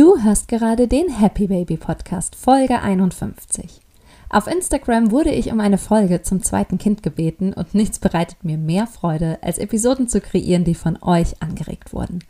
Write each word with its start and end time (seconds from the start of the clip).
Du 0.00 0.16
hörst 0.18 0.48
gerade 0.48 0.88
den 0.88 1.10
Happy 1.10 1.46
Baby 1.46 1.76
Podcast, 1.76 2.34
Folge 2.34 2.80
51. 2.80 3.82
Auf 4.30 4.46
Instagram 4.46 5.10
wurde 5.10 5.28
ich 5.28 5.52
um 5.52 5.60
eine 5.60 5.76
Folge 5.76 6.22
zum 6.22 6.42
zweiten 6.42 6.78
Kind 6.78 7.02
gebeten 7.02 7.52
und 7.52 7.74
nichts 7.74 7.98
bereitet 7.98 8.42
mir 8.42 8.56
mehr 8.56 8.86
Freude, 8.86 9.36
als 9.42 9.58
Episoden 9.58 10.08
zu 10.08 10.22
kreieren, 10.22 10.64
die 10.64 10.74
von 10.74 10.96
euch 11.02 11.42
angeregt 11.42 11.92
wurden. 11.92 12.20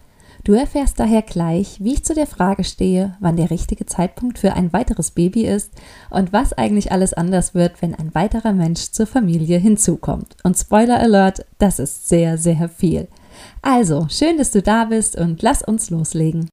Du 0.42 0.52
erfährst 0.54 0.98
daher 0.98 1.22
gleich, 1.22 1.76
wie 1.78 1.92
ich 1.92 2.04
zu 2.04 2.12
der 2.12 2.26
Frage 2.26 2.64
stehe, 2.64 3.16
wann 3.20 3.36
der 3.36 3.52
richtige 3.52 3.86
Zeitpunkt 3.86 4.40
für 4.40 4.54
ein 4.54 4.72
weiteres 4.72 5.12
Baby 5.12 5.46
ist 5.46 5.70
und 6.10 6.32
was 6.32 6.52
eigentlich 6.52 6.90
alles 6.90 7.14
anders 7.14 7.54
wird, 7.54 7.80
wenn 7.82 7.94
ein 7.94 8.16
weiterer 8.16 8.52
Mensch 8.52 8.90
zur 8.90 9.06
Familie 9.06 9.58
hinzukommt. 9.58 10.36
Und 10.42 10.58
Spoiler 10.58 10.98
Alert, 10.98 11.46
das 11.58 11.78
ist 11.78 12.08
sehr, 12.08 12.36
sehr 12.36 12.68
viel. 12.68 13.06
Also, 13.62 14.08
schön, 14.10 14.38
dass 14.38 14.50
du 14.50 14.60
da 14.60 14.86
bist 14.86 15.14
und 15.14 15.40
lass 15.42 15.62
uns 15.62 15.90
loslegen. 15.90 16.48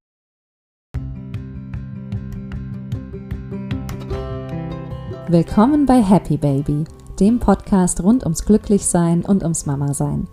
Willkommen 5.29 5.85
bei 5.85 6.01
Happy 6.01 6.37
Baby, 6.37 6.85
dem 7.19 7.39
Podcast 7.39 8.01
rund 8.01 8.23
ums 8.23 8.45
Glücklichsein 8.45 9.25
und 9.25 9.43
ums 9.43 9.65
Mama-Sein. 9.65 10.25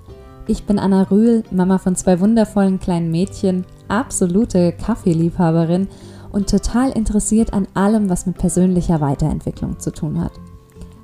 Ich 0.46 0.66
bin 0.66 0.78
Anna 0.78 1.02
Rühl, 1.10 1.42
Mama 1.50 1.78
von 1.78 1.96
zwei 1.96 2.20
wundervollen 2.20 2.78
kleinen 2.78 3.10
Mädchen, 3.10 3.66
absolute 3.88 4.70
Kaffeeliebhaberin 4.70 5.88
und 6.30 6.48
total 6.48 6.92
interessiert 6.92 7.52
an 7.52 7.66
allem, 7.74 8.08
was 8.08 8.26
mit 8.26 8.38
persönlicher 8.38 9.00
Weiterentwicklung 9.00 9.80
zu 9.80 9.90
tun 9.90 10.20
hat. 10.20 10.30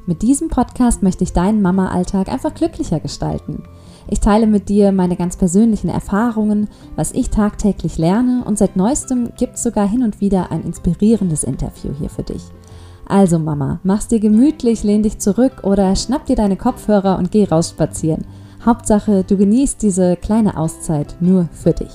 Mit 0.06 0.22
diesem 0.22 0.50
Podcast 0.50 1.02
möchte 1.02 1.24
ich 1.24 1.32
deinen 1.32 1.60
Mama-Alltag 1.60 2.28
einfach 2.28 2.54
glücklicher 2.54 3.00
gestalten. 3.00 3.64
Ich 4.06 4.20
teile 4.20 4.46
mit 4.46 4.68
dir 4.68 4.92
meine 4.92 5.16
ganz 5.16 5.36
persönlichen 5.36 5.88
Erfahrungen, 5.88 6.68
was 6.94 7.10
ich 7.10 7.30
tagtäglich 7.30 7.98
lerne 7.98 8.44
und 8.44 8.56
seit 8.56 8.76
neuestem 8.76 9.32
gibt 9.36 9.56
es 9.56 9.64
sogar 9.64 9.88
hin 9.88 10.04
und 10.04 10.20
wieder 10.20 10.52
ein 10.52 10.62
inspirierendes 10.62 11.42
Interview 11.42 11.90
hier 11.98 12.08
für 12.08 12.22
dich. 12.22 12.44
Also 13.10 13.40
Mama, 13.40 13.80
mach's 13.82 14.06
dir 14.06 14.20
gemütlich, 14.20 14.84
lehn 14.84 15.02
dich 15.02 15.18
zurück 15.18 15.64
oder 15.64 15.96
schnapp 15.96 16.26
dir 16.26 16.36
deine 16.36 16.56
Kopfhörer 16.56 17.18
und 17.18 17.32
geh 17.32 17.42
raus 17.42 17.70
spazieren. 17.70 18.24
Hauptsache, 18.64 19.24
du 19.24 19.36
genießt 19.36 19.82
diese 19.82 20.14
kleine 20.14 20.56
Auszeit 20.56 21.16
nur 21.18 21.48
für 21.52 21.72
dich. 21.72 21.90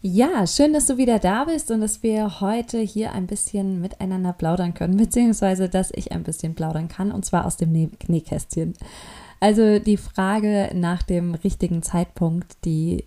Ja, 0.00 0.46
schön, 0.46 0.72
dass 0.72 0.86
du 0.86 0.96
wieder 0.96 1.18
da 1.18 1.44
bist 1.44 1.70
und 1.70 1.82
dass 1.82 2.02
wir 2.02 2.40
heute 2.40 2.78
hier 2.78 3.12
ein 3.12 3.26
bisschen 3.26 3.82
miteinander 3.82 4.32
plaudern 4.32 4.72
können, 4.72 4.96
beziehungsweise 4.96 5.68
dass 5.68 5.90
ich 5.94 6.12
ein 6.12 6.22
bisschen 6.22 6.54
plaudern 6.54 6.88
kann 6.88 7.12
und 7.12 7.26
zwar 7.26 7.44
aus 7.44 7.58
dem 7.58 7.72
Nähkästchen. 7.72 8.72
Also 9.40 9.78
die 9.78 9.96
Frage 9.96 10.70
nach 10.74 11.02
dem 11.02 11.34
richtigen 11.34 11.82
Zeitpunkt, 11.82 12.56
die, 12.64 13.04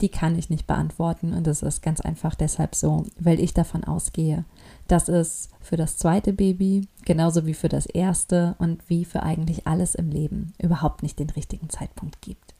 die 0.00 0.08
kann 0.08 0.38
ich 0.38 0.50
nicht 0.50 0.66
beantworten. 0.66 1.32
Und 1.32 1.46
das 1.46 1.62
ist 1.62 1.82
ganz 1.82 2.00
einfach 2.00 2.34
deshalb 2.34 2.74
so, 2.74 3.04
weil 3.18 3.40
ich 3.40 3.54
davon 3.54 3.84
ausgehe, 3.84 4.44
dass 4.88 5.08
es 5.08 5.48
für 5.60 5.76
das 5.76 5.96
zweite 5.96 6.32
Baby, 6.32 6.86
genauso 7.04 7.46
wie 7.46 7.54
für 7.54 7.68
das 7.68 7.86
erste 7.86 8.54
und 8.58 8.88
wie 8.88 9.04
für 9.04 9.22
eigentlich 9.22 9.66
alles 9.66 9.94
im 9.94 10.10
Leben, 10.10 10.52
überhaupt 10.60 11.02
nicht 11.02 11.18
den 11.18 11.30
richtigen 11.30 11.68
Zeitpunkt 11.68 12.20
gibt. 12.20 12.54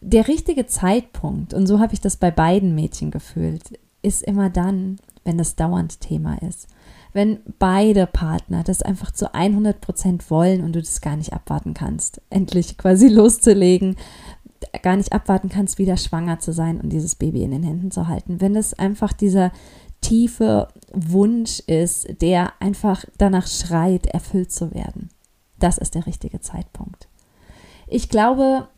Der 0.00 0.28
richtige 0.28 0.66
Zeitpunkt, 0.66 1.52
und 1.52 1.66
so 1.66 1.78
habe 1.78 1.92
ich 1.92 2.00
das 2.00 2.16
bei 2.16 2.30
beiden 2.30 2.74
Mädchen 2.74 3.10
gefühlt, 3.10 3.78
ist 4.02 4.22
immer 4.22 4.48
dann, 4.48 4.96
wenn 5.24 5.36
das 5.36 5.56
dauernd 5.56 6.00
Thema 6.00 6.40
ist 6.42 6.68
wenn 7.12 7.40
beide 7.58 8.06
Partner 8.06 8.62
das 8.62 8.82
einfach 8.82 9.10
zu 9.10 9.34
100 9.34 9.80
Prozent 9.80 10.30
wollen 10.30 10.62
und 10.62 10.74
du 10.74 10.80
das 10.80 11.00
gar 11.00 11.16
nicht 11.16 11.32
abwarten 11.32 11.74
kannst, 11.74 12.20
endlich 12.30 12.78
quasi 12.78 13.08
loszulegen, 13.12 13.96
gar 14.82 14.96
nicht 14.96 15.12
abwarten 15.12 15.48
kannst, 15.48 15.78
wieder 15.78 15.96
schwanger 15.96 16.38
zu 16.38 16.52
sein 16.52 16.80
und 16.80 16.90
dieses 16.90 17.14
Baby 17.16 17.42
in 17.42 17.50
den 17.50 17.62
Händen 17.62 17.90
zu 17.90 18.08
halten. 18.08 18.40
Wenn 18.40 18.54
das 18.54 18.74
einfach 18.74 19.12
dieser 19.12 19.52
tiefe 20.00 20.68
Wunsch 20.92 21.60
ist, 21.60 22.08
der 22.20 22.52
einfach 22.60 23.04
danach 23.18 23.46
schreit, 23.46 24.06
erfüllt 24.06 24.52
zu 24.52 24.74
werden. 24.74 25.10
Das 25.58 25.78
ist 25.78 25.94
der 25.94 26.06
richtige 26.06 26.40
Zeitpunkt. 26.40 27.08
Ich 27.86 28.08
glaube, 28.08 28.68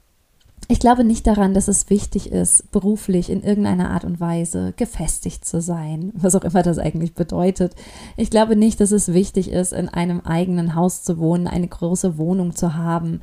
ich 0.72 0.78
glaube 0.78 1.04
nicht 1.04 1.26
daran, 1.26 1.52
dass 1.52 1.68
es 1.68 1.90
wichtig 1.90 2.32
ist, 2.32 2.72
beruflich 2.72 3.28
in 3.28 3.42
irgendeiner 3.42 3.90
Art 3.90 4.06
und 4.06 4.20
Weise 4.20 4.72
gefestigt 4.74 5.44
zu 5.44 5.60
sein, 5.60 6.12
was 6.14 6.34
auch 6.34 6.44
immer 6.44 6.62
das 6.62 6.78
eigentlich 6.78 7.12
bedeutet. 7.12 7.74
Ich 8.16 8.30
glaube 8.30 8.56
nicht, 8.56 8.80
dass 8.80 8.90
es 8.90 9.12
wichtig 9.12 9.50
ist, 9.50 9.74
in 9.74 9.90
einem 9.90 10.20
eigenen 10.20 10.74
Haus 10.74 11.02
zu 11.02 11.18
wohnen, 11.18 11.46
eine 11.46 11.68
große 11.68 12.16
Wohnung 12.16 12.56
zu 12.56 12.74
haben. 12.74 13.20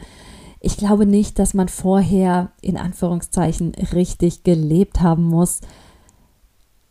Ich 0.59 0.77
glaube 0.77 1.07
nicht, 1.07 1.39
dass 1.39 1.55
man 1.55 1.69
vorher 1.69 2.51
in 2.61 2.77
Anführungszeichen 2.77 3.73
richtig 3.93 4.43
gelebt 4.43 5.01
haben 5.01 5.23
muss. 5.23 5.61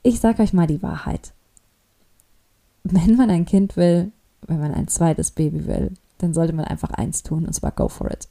Ich 0.03 0.19
sage 0.19 0.43
euch 0.43 0.53
mal 0.53 0.67
die 0.67 0.83
Wahrheit. 0.83 1.35
Wenn 2.83 3.15
man 3.15 3.31
ein 3.31 3.47
Kind 3.47 3.77
will, 3.77 4.11
wenn 4.49 4.59
man 4.59 4.75
ein 4.75 4.89
zweites 4.89 5.31
Baby 5.31 5.69
will, 5.69 5.93
dann 6.19 6.35
sollte 6.35 6.53
man 6.53 6.65
einfach 6.65 6.91
eins 6.91 7.23
tun, 7.23 7.47
und 7.47 7.53
zwar 7.53 7.71
go 7.71 7.87
for 7.87 8.11
it. 8.11 8.27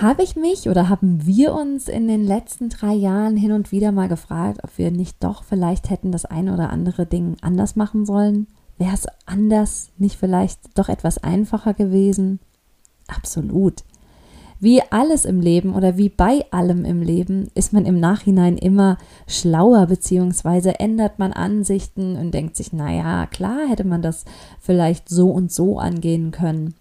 Habe 0.00 0.22
ich 0.22 0.34
mich 0.34 0.66
oder 0.70 0.88
haben 0.88 1.26
wir 1.26 1.52
uns 1.52 1.86
in 1.86 2.08
den 2.08 2.24
letzten 2.24 2.70
drei 2.70 2.94
Jahren 2.94 3.36
hin 3.36 3.52
und 3.52 3.70
wieder 3.70 3.92
mal 3.92 4.08
gefragt, 4.08 4.60
ob 4.64 4.78
wir 4.78 4.90
nicht 4.90 5.22
doch 5.22 5.44
vielleicht 5.44 5.90
hätten 5.90 6.10
das 6.10 6.24
eine 6.24 6.54
oder 6.54 6.70
andere 6.70 7.04
Ding 7.04 7.36
anders 7.42 7.76
machen 7.76 8.06
sollen? 8.06 8.46
Wäre 8.78 8.94
es 8.94 9.06
anders 9.26 9.90
nicht 9.98 10.16
vielleicht 10.16 10.78
doch 10.78 10.88
etwas 10.88 11.18
einfacher 11.18 11.74
gewesen? 11.74 12.40
Absolut. 13.08 13.84
Wie 14.58 14.80
alles 14.90 15.26
im 15.26 15.38
Leben 15.38 15.74
oder 15.74 15.98
wie 15.98 16.08
bei 16.08 16.46
allem 16.50 16.86
im 16.86 17.02
Leben 17.02 17.48
ist 17.54 17.74
man 17.74 17.84
im 17.84 18.00
Nachhinein 18.00 18.56
immer 18.56 18.96
schlauer, 19.26 19.84
beziehungsweise 19.84 20.80
ändert 20.80 21.18
man 21.18 21.34
Ansichten 21.34 22.16
und 22.16 22.32
denkt 22.32 22.56
sich, 22.56 22.72
naja, 22.72 23.26
klar 23.26 23.68
hätte 23.68 23.84
man 23.84 24.00
das 24.00 24.24
vielleicht 24.60 25.10
so 25.10 25.30
und 25.30 25.52
so 25.52 25.78
angehen 25.78 26.30
können. 26.30 26.72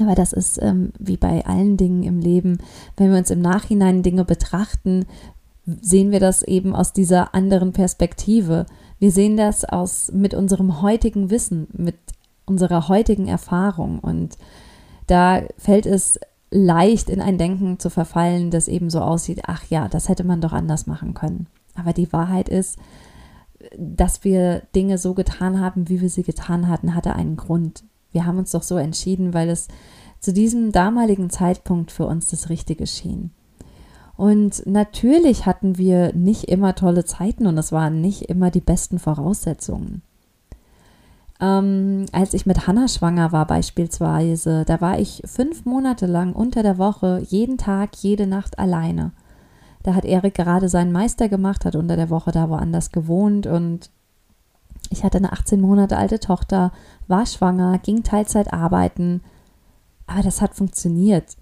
Aber 0.00 0.14
das 0.14 0.32
ist 0.32 0.60
ähm, 0.60 0.92
wie 0.98 1.16
bei 1.16 1.44
allen 1.46 1.76
Dingen 1.76 2.02
im 2.02 2.20
Leben, 2.20 2.58
wenn 2.96 3.10
wir 3.10 3.18
uns 3.18 3.30
im 3.30 3.40
Nachhinein 3.40 4.02
Dinge 4.02 4.24
betrachten, 4.24 5.06
sehen 5.66 6.10
wir 6.10 6.20
das 6.20 6.42
eben 6.42 6.74
aus 6.74 6.92
dieser 6.92 7.34
anderen 7.34 7.72
Perspektive. 7.72 8.66
Wir 8.98 9.10
sehen 9.10 9.36
das 9.36 9.64
aus 9.64 10.10
mit 10.12 10.34
unserem 10.34 10.82
heutigen 10.82 11.30
Wissen, 11.30 11.68
mit 11.72 11.96
unserer 12.44 12.88
heutigen 12.88 13.26
Erfahrung 13.26 14.00
und 14.00 14.36
da 15.06 15.42
fällt 15.56 15.86
es 15.86 16.18
leicht 16.50 17.10
in 17.10 17.20
ein 17.20 17.38
Denken 17.38 17.78
zu 17.78 17.90
verfallen, 17.90 18.50
das 18.50 18.68
eben 18.68 18.90
so 18.90 19.00
aussieht, 19.00 19.42
ach 19.46 19.64
ja, 19.64 19.88
das 19.88 20.08
hätte 20.08 20.24
man 20.24 20.40
doch 20.40 20.52
anders 20.52 20.86
machen 20.86 21.14
können. 21.14 21.46
Aber 21.74 21.92
die 21.92 22.12
Wahrheit 22.12 22.48
ist, 22.48 22.78
dass 23.76 24.24
wir 24.24 24.62
Dinge 24.74 24.98
so 24.98 25.14
getan 25.14 25.60
haben, 25.60 25.88
wie 25.88 26.00
wir 26.00 26.10
sie 26.10 26.22
getan 26.22 26.68
hatten, 26.68 26.94
hatte 26.94 27.14
einen 27.14 27.36
Grund 27.36 27.84
wir 28.14 28.24
haben 28.24 28.38
uns 28.38 28.52
doch 28.52 28.62
so 28.62 28.76
entschieden, 28.76 29.34
weil 29.34 29.50
es 29.50 29.68
zu 30.20 30.32
diesem 30.32 30.72
damaligen 30.72 31.28
Zeitpunkt 31.28 31.90
für 31.90 32.06
uns 32.06 32.28
das 32.28 32.48
Richtige 32.48 32.86
schien. 32.86 33.30
Und 34.16 34.64
natürlich 34.64 35.44
hatten 35.44 35.76
wir 35.76 36.14
nicht 36.14 36.44
immer 36.44 36.74
tolle 36.74 37.04
Zeiten 37.04 37.46
und 37.46 37.58
es 37.58 37.72
waren 37.72 38.00
nicht 38.00 38.22
immer 38.22 38.50
die 38.50 38.60
besten 38.60 38.98
Voraussetzungen. 38.98 40.02
Ähm, 41.40 42.06
als 42.12 42.32
ich 42.32 42.46
mit 42.46 42.66
Hannah 42.66 42.88
schwanger 42.88 43.32
war 43.32 43.46
beispielsweise, 43.46 44.64
da 44.64 44.80
war 44.80 45.00
ich 45.00 45.20
fünf 45.26 45.64
Monate 45.64 46.06
lang 46.06 46.32
unter 46.32 46.62
der 46.62 46.78
Woche 46.78 47.22
jeden 47.28 47.58
Tag, 47.58 47.96
jede 47.96 48.26
Nacht 48.26 48.58
alleine. 48.58 49.10
Da 49.82 49.94
hat 49.94 50.04
Erik 50.04 50.34
gerade 50.34 50.68
seinen 50.68 50.92
Meister 50.92 51.28
gemacht, 51.28 51.64
hat 51.64 51.76
unter 51.76 51.96
der 51.96 52.08
Woche 52.08 52.30
da 52.30 52.48
woanders 52.48 52.92
gewohnt 52.92 53.46
und 53.46 53.90
ich 54.90 55.02
hatte 55.02 55.18
eine 55.18 55.32
18 55.32 55.60
Monate 55.60 55.96
alte 55.96 56.20
Tochter, 56.20 56.72
war 57.08 57.26
schwanger, 57.26 57.78
ging 57.78 58.02
Teilzeit 58.02 58.52
arbeiten. 58.52 59.22
Aber 60.06 60.22
das 60.22 60.40
hat 60.40 60.54
funktioniert. 60.54 61.36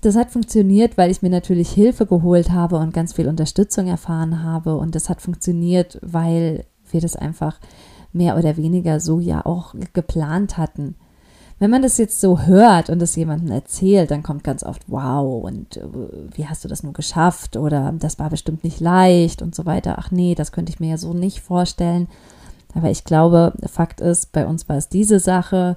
Das 0.00 0.16
hat 0.16 0.30
funktioniert, 0.30 0.98
weil 0.98 1.10
ich 1.10 1.22
mir 1.22 1.30
natürlich 1.30 1.70
Hilfe 1.70 2.06
geholt 2.06 2.50
habe 2.50 2.76
und 2.76 2.92
ganz 2.92 3.12
viel 3.12 3.28
Unterstützung 3.28 3.86
erfahren 3.86 4.42
habe. 4.42 4.76
Und 4.76 4.94
das 4.94 5.08
hat 5.08 5.22
funktioniert, 5.22 5.98
weil 6.02 6.64
wir 6.90 7.00
das 7.00 7.16
einfach 7.16 7.60
mehr 8.12 8.36
oder 8.36 8.56
weniger 8.56 9.00
so 9.00 9.20
ja 9.20 9.46
auch 9.46 9.74
geplant 9.92 10.58
hatten. 10.58 10.96
Wenn 11.58 11.70
man 11.70 11.82
das 11.82 11.96
jetzt 11.96 12.20
so 12.20 12.40
hört 12.40 12.90
und 12.90 13.00
es 13.00 13.14
jemandem 13.14 13.52
erzählt, 13.52 14.10
dann 14.10 14.24
kommt 14.24 14.42
ganz 14.42 14.64
oft, 14.64 14.82
wow, 14.88 15.44
und 15.44 15.76
äh, 15.76 15.82
wie 16.34 16.48
hast 16.48 16.64
du 16.64 16.68
das 16.68 16.82
nur 16.82 16.92
geschafft? 16.92 17.56
Oder 17.56 17.94
das 18.00 18.18
war 18.18 18.30
bestimmt 18.30 18.64
nicht 18.64 18.80
leicht 18.80 19.42
und 19.42 19.54
so 19.54 19.64
weiter. 19.64 19.94
Ach 19.98 20.10
nee, 20.10 20.34
das 20.34 20.50
könnte 20.50 20.72
ich 20.72 20.80
mir 20.80 20.90
ja 20.90 20.96
so 20.96 21.14
nicht 21.14 21.40
vorstellen. 21.40 22.08
Aber 22.74 22.90
ich 22.90 23.04
glaube, 23.04 23.52
Fakt 23.66 24.00
ist, 24.00 24.32
bei 24.32 24.46
uns 24.46 24.68
war 24.68 24.76
es 24.76 24.88
diese 24.88 25.18
Sache. 25.18 25.76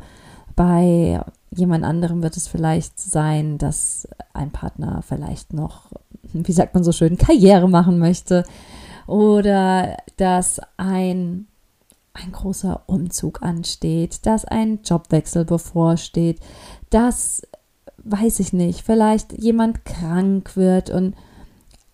Bei 0.55 1.21
jemand 1.51 1.83
anderem 1.83 2.23
wird 2.23 2.37
es 2.37 2.47
vielleicht 2.47 2.99
sein, 2.99 3.57
dass 3.57 4.07
ein 4.33 4.51
Partner 4.51 5.01
vielleicht 5.05 5.53
noch, 5.53 5.91
wie 6.33 6.51
sagt 6.51 6.73
man 6.73 6.83
so 6.83 6.91
schön, 6.91 7.17
Karriere 7.17 7.69
machen 7.69 7.99
möchte. 7.99 8.43
Oder 9.07 9.97
dass 10.17 10.59
ein 10.77 11.47
ein 12.15 12.31
großer 12.31 12.83
Umzug 12.87 13.41
ansteht, 13.41 14.25
dass 14.25 14.45
ein 14.45 14.79
Jobwechsel 14.83 15.45
bevorsteht, 15.45 16.39
dass, 16.89 17.41
weiß 18.03 18.39
ich 18.39 18.53
nicht, 18.53 18.81
vielleicht 18.81 19.33
jemand 19.33 19.85
krank 19.85 20.55
wird 20.55 20.89
und 20.89 21.13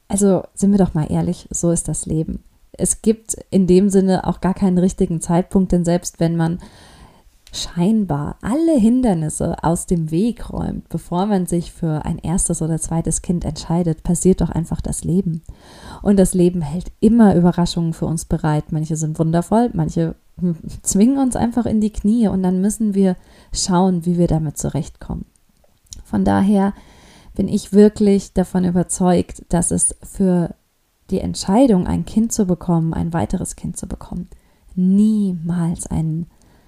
also 0.07 0.43
sind 0.53 0.71
wir 0.71 0.77
doch 0.77 0.93
mal 0.93 1.11
ehrlich, 1.11 1.47
so 1.51 1.71
ist 1.71 1.87
das 1.87 2.05
Leben. 2.05 2.43
Es 2.73 3.01
gibt 3.01 3.35
in 3.49 3.67
dem 3.67 3.89
Sinne 3.89 4.27
auch 4.27 4.41
gar 4.41 4.53
keinen 4.53 4.77
richtigen 4.77 5.21
Zeitpunkt, 5.21 5.71
denn 5.71 5.85
selbst 5.85 6.19
wenn 6.19 6.35
man 6.35 6.59
scheinbar 7.53 8.37
alle 8.41 8.77
Hindernisse 8.77 9.61
aus 9.63 9.85
dem 9.85 10.09
Weg 10.09 10.51
räumt, 10.51 10.87
bevor 10.87 11.25
man 11.25 11.47
sich 11.47 11.73
für 11.73 12.05
ein 12.05 12.17
erstes 12.17 12.61
oder 12.61 12.79
zweites 12.79 13.21
Kind 13.21 13.43
entscheidet, 13.43 14.03
passiert 14.03 14.41
doch 14.41 14.49
einfach 14.49 14.79
das 14.79 15.03
Leben. 15.03 15.41
Und 16.01 16.17
das 16.17 16.33
Leben 16.33 16.61
hält 16.61 16.91
immer 17.01 17.35
Überraschungen 17.35 17.93
für 17.93 18.05
uns 18.05 18.23
bereit. 18.23 18.71
Manche 18.71 18.95
sind 18.95 19.19
wundervoll, 19.19 19.69
manche 19.73 20.15
zwingen 20.81 21.17
uns 21.17 21.35
einfach 21.35 21.65
in 21.65 21.81
die 21.81 21.91
Knie 21.91 22.29
und 22.29 22.41
dann 22.41 22.61
müssen 22.61 22.93
wir 22.93 23.17
schauen, 23.53 24.05
wie 24.05 24.17
wir 24.17 24.27
damit 24.27 24.57
zurechtkommen. 24.57 25.25
Von 26.05 26.23
daher 26.23 26.73
bin 27.35 27.47
ich 27.47 27.73
wirklich 27.73 28.33
davon 28.33 28.63
überzeugt, 28.63 29.43
dass 29.49 29.71
es 29.71 29.95
für 30.03 30.55
die 31.11 31.19
Entscheidung, 31.19 31.87
ein 31.87 32.05
Kind 32.05 32.31
zu 32.31 32.45
bekommen, 32.45 32.93
ein 32.93 33.13
weiteres 33.13 33.55
Kind 33.55 33.77
zu 33.77 33.87
bekommen, 33.87 34.29
niemals 34.75 35.87
einen 35.87 36.27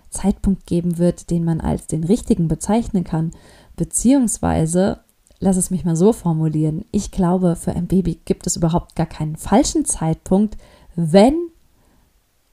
Zeitpunkt 0.09 0.67
geben 0.67 0.97
wird, 0.97 1.31
den 1.31 1.43
man 1.43 1.59
als 1.59 1.87
den 1.87 2.03
richtigen 2.03 2.47
bezeichnen 2.47 3.03
kann, 3.03 3.31
beziehungsweise, 3.75 4.99
lass 5.39 5.57
es 5.57 5.71
mich 5.71 5.85
mal 5.85 5.95
so 5.95 6.13
formulieren, 6.13 6.85
ich 6.91 7.11
glaube, 7.11 7.55
für 7.55 7.73
ein 7.73 7.87
Baby 7.87 8.19
gibt 8.25 8.45
es 8.45 8.55
überhaupt 8.55 8.95
gar 8.95 9.07
keinen 9.07 9.35
falschen 9.35 9.85
Zeitpunkt, 9.85 10.57
wenn 10.95 11.35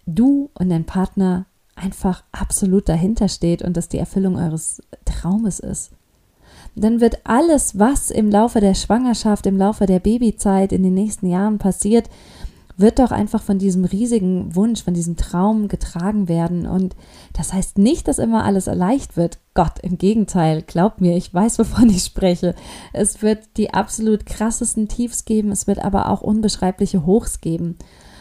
du 0.06 0.50
und 0.54 0.70
dein 0.70 0.86
Partner 0.86 1.46
einfach 1.76 2.24
absolut 2.32 2.88
dahinter 2.88 3.28
steht 3.28 3.62
und 3.62 3.76
das 3.76 3.88
die 3.88 3.98
Erfüllung 3.98 4.36
eures 4.36 4.82
Traumes 5.04 5.60
ist. 5.60 5.92
Dann 6.74 7.00
wird 7.00 7.20
alles, 7.24 7.78
was 7.78 8.10
im 8.10 8.30
Laufe 8.30 8.60
der 8.60 8.74
Schwangerschaft, 8.74 9.46
im 9.46 9.58
Laufe 9.58 9.86
der 9.86 10.00
Babyzeit, 10.00 10.72
in 10.72 10.82
den 10.82 10.94
nächsten 10.94 11.26
Jahren 11.26 11.58
passiert, 11.58 12.08
wird 12.80 12.98
doch 12.98 13.10
einfach 13.10 13.42
von 13.42 13.58
diesem 13.58 13.84
riesigen 13.84 14.54
Wunsch, 14.56 14.82
von 14.82 14.94
diesem 14.94 15.16
Traum 15.16 15.68
getragen 15.68 16.28
werden. 16.28 16.66
Und 16.66 16.96
das 17.34 17.52
heißt 17.52 17.78
nicht, 17.78 18.08
dass 18.08 18.18
immer 18.18 18.44
alles 18.44 18.66
leicht 18.66 19.16
wird. 19.16 19.38
Gott, 19.54 19.78
im 19.82 19.98
Gegenteil, 19.98 20.62
glaub 20.62 21.00
mir, 21.00 21.16
ich 21.16 21.32
weiß, 21.32 21.58
wovon 21.58 21.90
ich 21.90 22.04
spreche. 22.04 22.54
Es 22.92 23.22
wird 23.22 23.40
die 23.56 23.74
absolut 23.74 24.26
krassesten 24.26 24.88
Tiefs 24.88 25.24
geben, 25.24 25.50
es 25.50 25.66
wird 25.66 25.78
aber 25.80 26.08
auch 26.08 26.22
unbeschreibliche 26.22 27.04
Hochs 27.04 27.40
geben. 27.40 27.76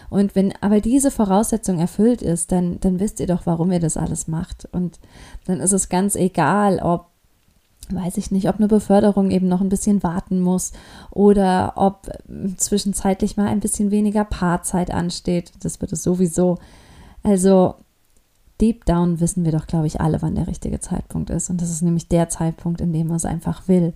Und 0.09 0.35
wenn 0.35 0.53
aber 0.61 0.81
diese 0.81 1.11
Voraussetzung 1.11 1.79
erfüllt 1.79 2.21
ist, 2.21 2.51
dann, 2.51 2.79
dann 2.79 2.99
wisst 2.99 3.19
ihr 3.19 3.27
doch, 3.27 3.45
warum 3.45 3.71
ihr 3.71 3.79
das 3.79 3.95
alles 3.95 4.27
macht. 4.27 4.67
Und 4.71 4.99
dann 5.45 5.59
ist 5.59 5.71
es 5.71 5.87
ganz 5.87 6.15
egal, 6.15 6.79
ob 6.79 7.05
weiß 7.91 8.17
ich 8.17 8.31
nicht, 8.31 8.49
ob 8.49 8.57
eine 8.57 8.67
Beförderung 8.67 9.31
eben 9.31 9.47
noch 9.47 9.61
ein 9.61 9.69
bisschen 9.69 10.03
warten 10.03 10.39
muss 10.39 10.71
oder 11.11 11.73
ob 11.75 12.09
zwischenzeitlich 12.57 13.37
mal 13.37 13.47
ein 13.47 13.59
bisschen 13.59 13.91
weniger 13.91 14.25
Paarzeit 14.25 14.91
ansteht. 14.91 15.51
Das 15.61 15.81
wird 15.81 15.91
es 15.91 16.03
sowieso. 16.03 16.57
Also 17.23 17.75
deep 18.61 18.85
down 18.85 19.19
wissen 19.19 19.45
wir 19.45 19.51
doch, 19.51 19.67
glaube 19.67 19.87
ich, 19.87 20.01
alle, 20.01 20.21
wann 20.21 20.35
der 20.35 20.47
richtige 20.47 20.79
Zeitpunkt 20.79 21.29
ist. 21.29 21.49
Und 21.49 21.61
das 21.61 21.69
ist 21.69 21.81
nämlich 21.81 22.07
der 22.07 22.29
Zeitpunkt, 22.29 22.81
in 22.81 22.93
dem 22.93 23.07
man 23.07 23.17
es 23.17 23.25
einfach 23.25 23.67
will. 23.67 23.93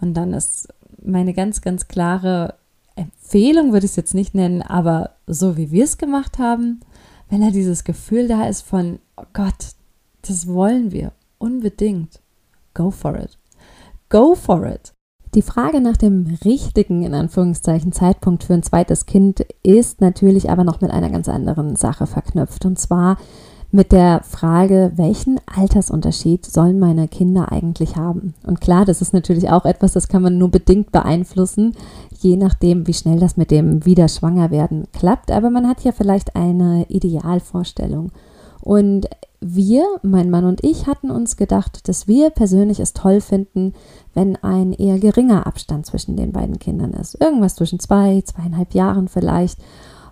Und 0.00 0.14
dann 0.14 0.32
ist 0.32 0.68
meine 1.02 1.34
ganz, 1.34 1.60
ganz 1.60 1.88
klare 1.88 2.54
Empfehlung, 2.96 3.72
würde 3.72 3.86
ich 3.86 3.92
es 3.92 3.96
jetzt 3.96 4.14
nicht 4.14 4.34
nennen, 4.34 4.62
aber 4.62 5.10
so 5.26 5.56
wie 5.56 5.70
wir 5.70 5.84
es 5.84 5.98
gemacht 5.98 6.38
haben, 6.38 6.80
wenn 7.28 7.40
da 7.40 7.50
dieses 7.50 7.84
Gefühl 7.84 8.28
da 8.28 8.46
ist 8.46 8.62
von, 8.62 9.00
oh 9.16 9.24
Gott, 9.32 9.74
das 10.22 10.46
wollen 10.46 10.92
wir 10.92 11.12
unbedingt 11.38 12.20
Go 12.74 12.90
for 12.90 13.16
it. 13.16 13.38
Go 14.08 14.34
for 14.34 14.66
it. 14.66 14.92
Die 15.34 15.42
Frage 15.42 15.80
nach 15.80 15.96
dem 15.96 16.38
richtigen, 16.44 17.02
in 17.02 17.14
Anführungszeichen, 17.14 17.90
Zeitpunkt 17.90 18.44
für 18.44 18.54
ein 18.54 18.62
zweites 18.62 19.06
Kind 19.06 19.44
ist 19.64 20.00
natürlich 20.00 20.50
aber 20.50 20.62
noch 20.62 20.80
mit 20.80 20.92
einer 20.92 21.10
ganz 21.10 21.28
anderen 21.28 21.74
Sache 21.74 22.06
verknüpft. 22.06 22.64
Und 22.66 22.78
zwar 22.78 23.16
mit 23.72 23.90
der 23.90 24.22
Frage, 24.22 24.92
welchen 24.94 25.40
Altersunterschied 25.46 26.46
sollen 26.46 26.78
meine 26.78 27.08
Kinder 27.08 27.50
eigentlich 27.50 27.96
haben? 27.96 28.34
Und 28.46 28.60
klar, 28.60 28.84
das 28.84 29.02
ist 29.02 29.12
natürlich 29.12 29.50
auch 29.50 29.64
etwas, 29.64 29.92
das 29.92 30.06
kann 30.06 30.22
man 30.22 30.38
nur 30.38 30.52
bedingt 30.52 30.92
beeinflussen, 30.92 31.74
je 32.20 32.36
nachdem, 32.36 32.86
wie 32.86 32.94
schnell 32.94 33.18
das 33.18 33.36
mit 33.36 33.50
dem 33.50 33.84
Wiederschwangerwerden 33.84 34.86
klappt. 34.92 35.32
Aber 35.32 35.50
man 35.50 35.66
hat 35.66 35.82
ja 35.82 35.90
vielleicht 35.90 36.36
eine 36.36 36.86
Idealvorstellung. 36.88 38.12
Und 38.64 39.10
wir, 39.40 39.84
mein 40.02 40.30
Mann 40.30 40.46
und 40.46 40.64
ich, 40.64 40.86
hatten 40.86 41.10
uns 41.10 41.36
gedacht, 41.36 41.86
dass 41.86 42.08
wir 42.08 42.30
persönlich 42.30 42.80
es 42.80 42.94
toll 42.94 43.20
finden, 43.20 43.74
wenn 44.14 44.36
ein 44.36 44.72
eher 44.72 44.98
geringer 44.98 45.46
Abstand 45.46 45.84
zwischen 45.84 46.16
den 46.16 46.32
beiden 46.32 46.58
Kindern 46.58 46.94
ist. 46.94 47.20
Irgendwas 47.20 47.56
zwischen 47.56 47.78
zwei, 47.78 48.22
zweieinhalb 48.22 48.72
Jahren 48.72 49.08
vielleicht. 49.08 49.58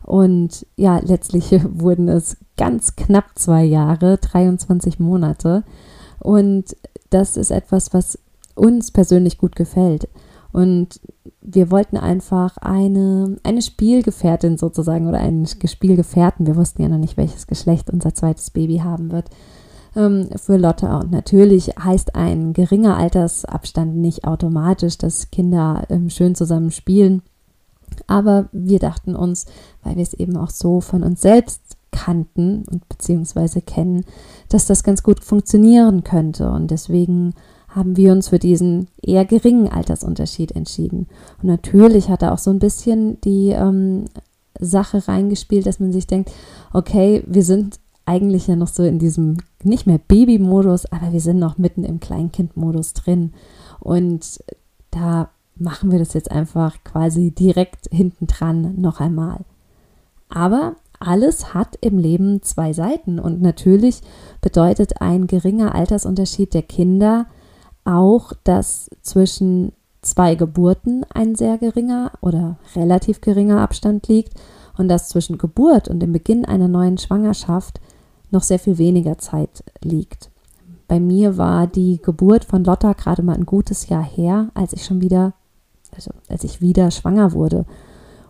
Und 0.03 0.67
ja, 0.77 0.99
letztlich 0.99 1.51
wurden 1.65 2.11
es 2.11 2.37
ganz 2.59 2.95
knapp 2.95 3.31
zwei 3.37 3.65
Jahre, 3.65 4.19
23 4.19 5.01
Monate. 5.01 5.65
Und 6.19 6.77
das 7.09 7.39
ist 7.39 7.53
etwas, 7.53 7.95
was 7.95 8.19
uns 8.55 8.91
persönlich 8.91 9.39
gut 9.39 9.57
gefällt. 9.57 10.09
Und 10.53 11.01
wir 11.43 11.71
wollten 11.71 11.97
einfach 11.97 12.57
eine, 12.59 13.37
eine 13.43 13.63
Spielgefährtin 13.63 14.57
sozusagen 14.57 15.09
oder 15.09 15.19
einen 15.19 15.47
Spielgefährten, 15.47 16.47
wir 16.47 16.57
wussten 16.57 16.83
ja 16.83 16.89
noch 16.89 16.99
nicht, 16.99 17.17
welches 17.17 17.47
Geschlecht 17.47 17.91
unser 17.91 18.15
zweites 18.15 18.51
Baby 18.51 18.79
haben 18.79 19.11
wird, 19.11 19.29
ähm, 19.97 20.29
für 20.37 20.57
Lotta. 20.57 21.01
Und 21.01 21.11
natürlich 21.11 21.69
heißt 21.79 22.15
ein 22.15 22.53
geringer 22.53 22.97
Altersabstand 22.97 23.97
nicht 23.97 24.25
automatisch, 24.25 24.99
dass 24.99 25.31
Kinder 25.31 25.85
ähm, 25.91 26.11
schön 26.11 26.35
zusammen 26.35 26.71
spielen. 26.71 27.23
Aber 28.07 28.49
wir 28.53 28.79
dachten 28.79 29.15
uns, 29.15 29.47
weil 29.83 29.97
wir 29.97 30.03
es 30.03 30.15
eben 30.15 30.37
auch 30.37 30.51
so 30.51 30.81
von 30.81 31.03
uns 31.03 31.21
selbst 31.21 31.77
kannten 31.91 32.65
und 32.71 32.89
beziehungsweise 32.89 33.61
kennen, 33.61 34.05
dass 34.49 34.67
das 34.67 34.83
ganz 34.83 35.03
gut 35.03 35.23
funktionieren 35.23 36.05
könnte. 36.05 36.51
Und 36.51 36.71
deswegen 36.71 37.35
haben 37.75 37.97
wir 37.97 38.13
uns 38.13 38.29
für 38.29 38.39
diesen 38.39 38.89
eher 39.03 39.25
geringen 39.25 39.69
Altersunterschied 39.69 40.53
entschieden. 40.53 41.07
Und 41.43 41.49
natürlich 41.49 42.09
hat 42.09 42.23
er 42.23 42.33
auch 42.33 42.39
so 42.39 42.51
ein 42.51 42.59
bisschen 42.59 43.21
die 43.23 43.51
ähm, 43.51 44.05
Sache 44.61 45.07
reingespielt, 45.09 45.67
dass 45.67 45.81
man 45.81 45.93
sich 45.93 46.07
denkt, 46.07 46.31
okay, 46.73 47.23
wir 47.27 47.43
sind 47.43 47.81
eigentlich 48.05 48.47
ja 48.47 48.57
noch 48.57 48.69
so 48.69 48.83
in 48.83 48.99
diesem 48.99 49.39
nicht 49.63 49.87
mehr 49.87 49.99
Baby-Modus, 49.99 50.87
aber 50.87 51.13
wir 51.13 51.21
sind 51.21 51.39
noch 51.39 51.59
mitten 51.59 51.85
im 51.85 52.01
Kleinkind-Modus 52.01 52.95
drin. 52.95 53.33
Und 53.81 54.43
da 54.91 55.31
machen 55.57 55.91
wir 55.91 55.99
das 55.99 56.15
jetzt 56.15 56.31
einfach 56.31 56.77
quasi 56.85 57.31
direkt 57.31 57.89
hinten 57.91 58.27
dran 58.27 58.81
noch 58.81 59.01
einmal. 59.01 59.41
Aber 60.29 60.77
alles 60.99 61.55
hat 61.55 61.77
im 61.81 61.99
Leben 61.99 62.43
zwei 62.43 62.73
Seiten 62.73 63.19
und 63.19 63.43
natürlich 63.43 64.01
bedeutet 64.41 65.01
ein 65.01 65.27
geringer 65.27 65.75
Altersunterschied 65.75 66.55
der 66.55 66.63
Kinder 66.63 67.27
auch, 67.85 68.33
dass 68.45 68.91
zwischen 69.03 69.73
zwei 70.03 70.35
Geburten 70.35 71.05
ein 71.15 71.35
sehr 71.35 71.59
geringer 71.59 72.13
oder 72.21 72.57
relativ 72.75 73.21
geringer 73.21 73.61
Abstand 73.61 74.09
liegt 74.09 74.35
und 74.77 74.89
dass 74.89 75.09
zwischen 75.09 75.39
Geburt 75.39 75.89
und 75.89 76.01
dem 76.01 76.13
Beginn 76.13 76.45
einer 76.45 76.69
neuen 76.69 76.99
Schwangerschaft 76.99 77.81
noch 78.31 78.43
sehr 78.43 78.59
viel 78.59 78.79
weniger 78.79 79.19
Zeit 79.19 79.63
liegt. 79.83 80.31
Bei 80.89 80.99
mir 81.01 81.39
war 81.39 81.67
die 81.67 82.01
Geburt 82.03 82.45
von 82.45 82.65
Lotta 82.65 82.93
gerade 82.93 83.23
mal 83.23 83.37
ein 83.37 83.47
gutes 83.47 83.89
Jahr 83.89 84.05
her, 84.05 84.49
als 84.55 84.73
ich 84.73 84.85
schon 84.85 85.01
wieder, 85.01 85.35
also 85.95 86.11
als 86.29 86.45
ich 86.45 86.61
wieder 86.61 86.91
schwanger 86.91 87.33
wurde. 87.33 87.65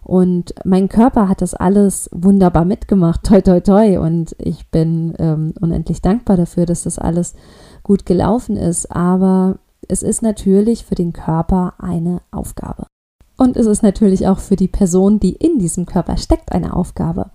Und 0.04 0.54
mein 0.64 0.88
Körper 0.88 1.28
hat 1.28 1.42
das 1.42 1.54
alles 1.54 2.10
wunderbar 2.12 2.64
mitgemacht, 2.64 3.22
toi 3.24 3.40
toi 3.40 3.60
toi. 3.60 3.98
Und 3.98 4.34
ich 4.38 4.68
bin 4.70 5.14
ähm, 5.18 5.54
unendlich 5.60 6.02
dankbar 6.02 6.36
dafür, 6.36 6.66
dass 6.66 6.82
das 6.82 6.98
alles 6.98 7.34
gut 7.82 8.06
gelaufen 8.06 8.56
ist, 8.56 8.90
aber 8.90 9.58
es 9.88 10.02
ist 10.02 10.22
natürlich 10.22 10.84
für 10.84 10.94
den 10.94 11.12
Körper 11.12 11.74
eine 11.78 12.22
Aufgabe. 12.30 12.86
Und 13.36 13.56
es 13.56 13.66
ist 13.66 13.82
natürlich 13.82 14.28
auch 14.28 14.38
für 14.38 14.56
die 14.56 14.68
Person, 14.68 15.18
die 15.18 15.32
in 15.32 15.58
diesem 15.58 15.86
Körper 15.86 16.16
steckt, 16.16 16.52
eine 16.52 16.76
Aufgabe. 16.76 17.30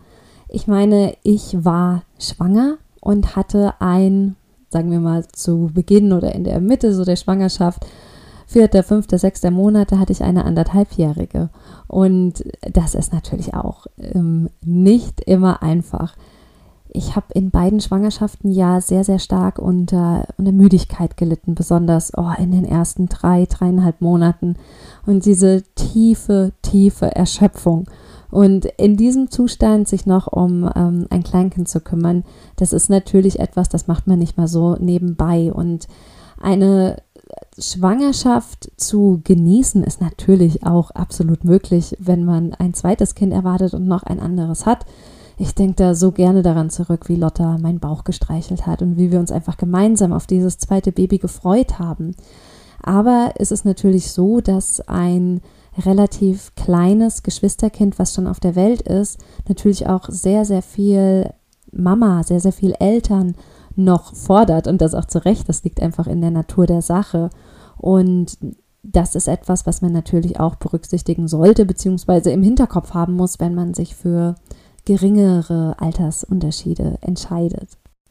Ich 0.48 0.68
meine, 0.68 1.16
ich 1.24 1.66
war 1.66 2.04
schwanger 2.20 2.77
und 3.01 3.36
hatte 3.36 3.74
ein, 3.80 4.36
sagen 4.70 4.92
wir 4.92 5.00
mal, 5.00 5.27
zu 5.27 5.70
Beginn 5.74 6.13
oder 6.13 6.34
in 6.34 6.46
der 6.46 6.62
Mitte 6.62 6.94
so 6.94 7.04
der 7.04 7.18
Schwangerschaft, 7.18 7.86
vierter, 8.46 8.84
fünfter, 8.84 9.18
sechster 9.18 9.51
Monate 9.51 10.00
hatte 10.00 10.13
ich 10.13 10.24
eine 10.24 10.46
anderthalbjährige. 10.46 11.50
Und 11.88 12.46
das 12.62 12.96
ist 12.96 13.12
natürlich 13.12 13.54
auch 13.54 13.88
ähm, 13.98 14.50
nicht 14.63 15.20
immer 15.22 15.62
einfach 15.62 16.16
ich 16.98 17.16
habe 17.16 17.27
in 17.34 17.51
beiden 17.51 17.80
Schwangerschaften 17.80 18.51
ja 18.51 18.82
sehr, 18.82 19.04
sehr 19.04 19.20
stark 19.20 19.60
unter, 19.60 20.27
unter 20.38 20.51
Müdigkeit 20.51 21.16
gelitten, 21.16 21.54
besonders 21.54 22.12
oh, 22.18 22.32
in 22.38 22.51
den 22.51 22.66
ersten 22.66 23.08
drei, 23.08 23.46
dreieinhalb 23.46 24.01
Monaten. 24.01 24.56
Und 25.06 25.25
diese 25.25 25.63
tiefe, 25.75 26.54
tiefe 26.63 27.16
Erschöpfung 27.16 27.88
Und 28.32 28.66
in 28.77 28.98
diesem 28.98 29.30
Zustand 29.30 29.88
sich 29.88 30.06
noch 30.06 30.27
um 30.27 30.70
ähm, 30.75 31.06
ein 31.10 31.24
Kleinkind 31.24 31.70
zu 31.70 31.80
kümmern, 31.80 32.24
das 32.56 32.74
ist 32.74 32.89
natürlich 32.89 33.39
etwas, 33.39 33.70
das 33.70 33.88
macht 33.88 34.08
man 34.08 34.20
nicht 34.20 34.38
mal 34.38 34.48
so 34.48 34.75
nebenbei. 34.80 35.54
Und 35.54 35.88
eine 36.42 36.98
Schwangerschaft 37.60 38.72
zu 38.77 39.22
genießen 39.24 39.84
ist 39.84 40.01
natürlich 40.01 40.66
auch 40.66 40.92
absolut 40.92 41.44
möglich, 41.44 41.96
wenn 42.00 42.25
man 42.25 42.54
ein 42.54 42.74
zweites 42.74 43.16
Kind 43.16 43.34
erwartet 43.34 43.74
und 43.74 43.88
noch 43.88 44.04
ein 44.04 44.20
anderes 44.20 44.66
hat. 44.66 44.86
Ich 45.38 45.53
denke 45.53 45.75
da 45.75 45.94
so 45.94 46.12
gerne 46.12 46.41
daran 46.41 46.72
zurück, 46.72 47.08
wie 47.08 47.15
Lotta 47.15 47.58
meinen 47.60 47.79
Bauch 47.79 48.03
gestreichelt 48.03 48.65
hat 48.65 48.82
und 48.82 48.98
wie 48.98 49.12
wir 49.12 49.20
uns 49.20 49.32
einfach 49.32 49.58
gemeinsam 49.58 50.12
auf 50.12 50.25
dieses 50.25 50.58
zweite 50.58 50.91
Baby 50.91 51.20
gefreut 51.20 51.77
haben. 51.77 52.15
Aber 52.82 53.34
es 53.36 53.51
ist 53.51 53.63
natürlich 53.63 54.12
so, 54.12 54.41
dass 54.41 54.82
ein 54.88 55.41
relativ 55.77 56.56
kleines 56.56 57.22
Geschwisterkind, 57.22 58.00
was 58.00 58.15
schon 58.15 58.27
auf 58.27 58.39
der 58.39 58.56
Welt 58.56 58.82
ist, 58.82 59.20
natürlich 59.48 59.88
auch 59.88 60.10
sehr, 60.10 60.44
sehr 60.44 60.63
viel 60.63 61.32
Mama, 61.72 62.24
sehr, 62.24 62.39
sehr 62.39 62.53
viel 62.53 62.74
Eltern 62.79 63.36
noch 63.75 64.15
fordert 64.15 64.67
und 64.67 64.82
das 64.82 64.96
auch 64.96 65.06
zu 65.06 65.24
Recht. 65.24 65.48
Das 65.50 65.63
liegt 65.63 65.82
einfach 65.82 66.08
in 66.08 66.22
der 66.22 66.32
Natur 66.32 66.65
der 66.65 66.82
Sache. 66.82 67.29
Und 67.77 68.38
das 68.82 69.15
ist 69.15 69.27
etwas, 69.27 69.67
was 69.67 69.82
man 69.82 69.91
natürlich 69.91 70.39
auch 70.39 70.56
berücksichtigen 70.56 71.27
sollte, 71.27 71.65
beziehungsweise 71.65 72.32
im 72.32 72.41
Hinterkopf 72.41 72.94
haben 72.94 73.13
muss, 73.13 73.39
wenn 73.39 73.53
man 73.53 73.74
sich 73.74 73.96
für 73.96 74.36
geringere 74.88 75.75
Altersunterschiede 75.79 76.98
entscheidet. 77.01 77.67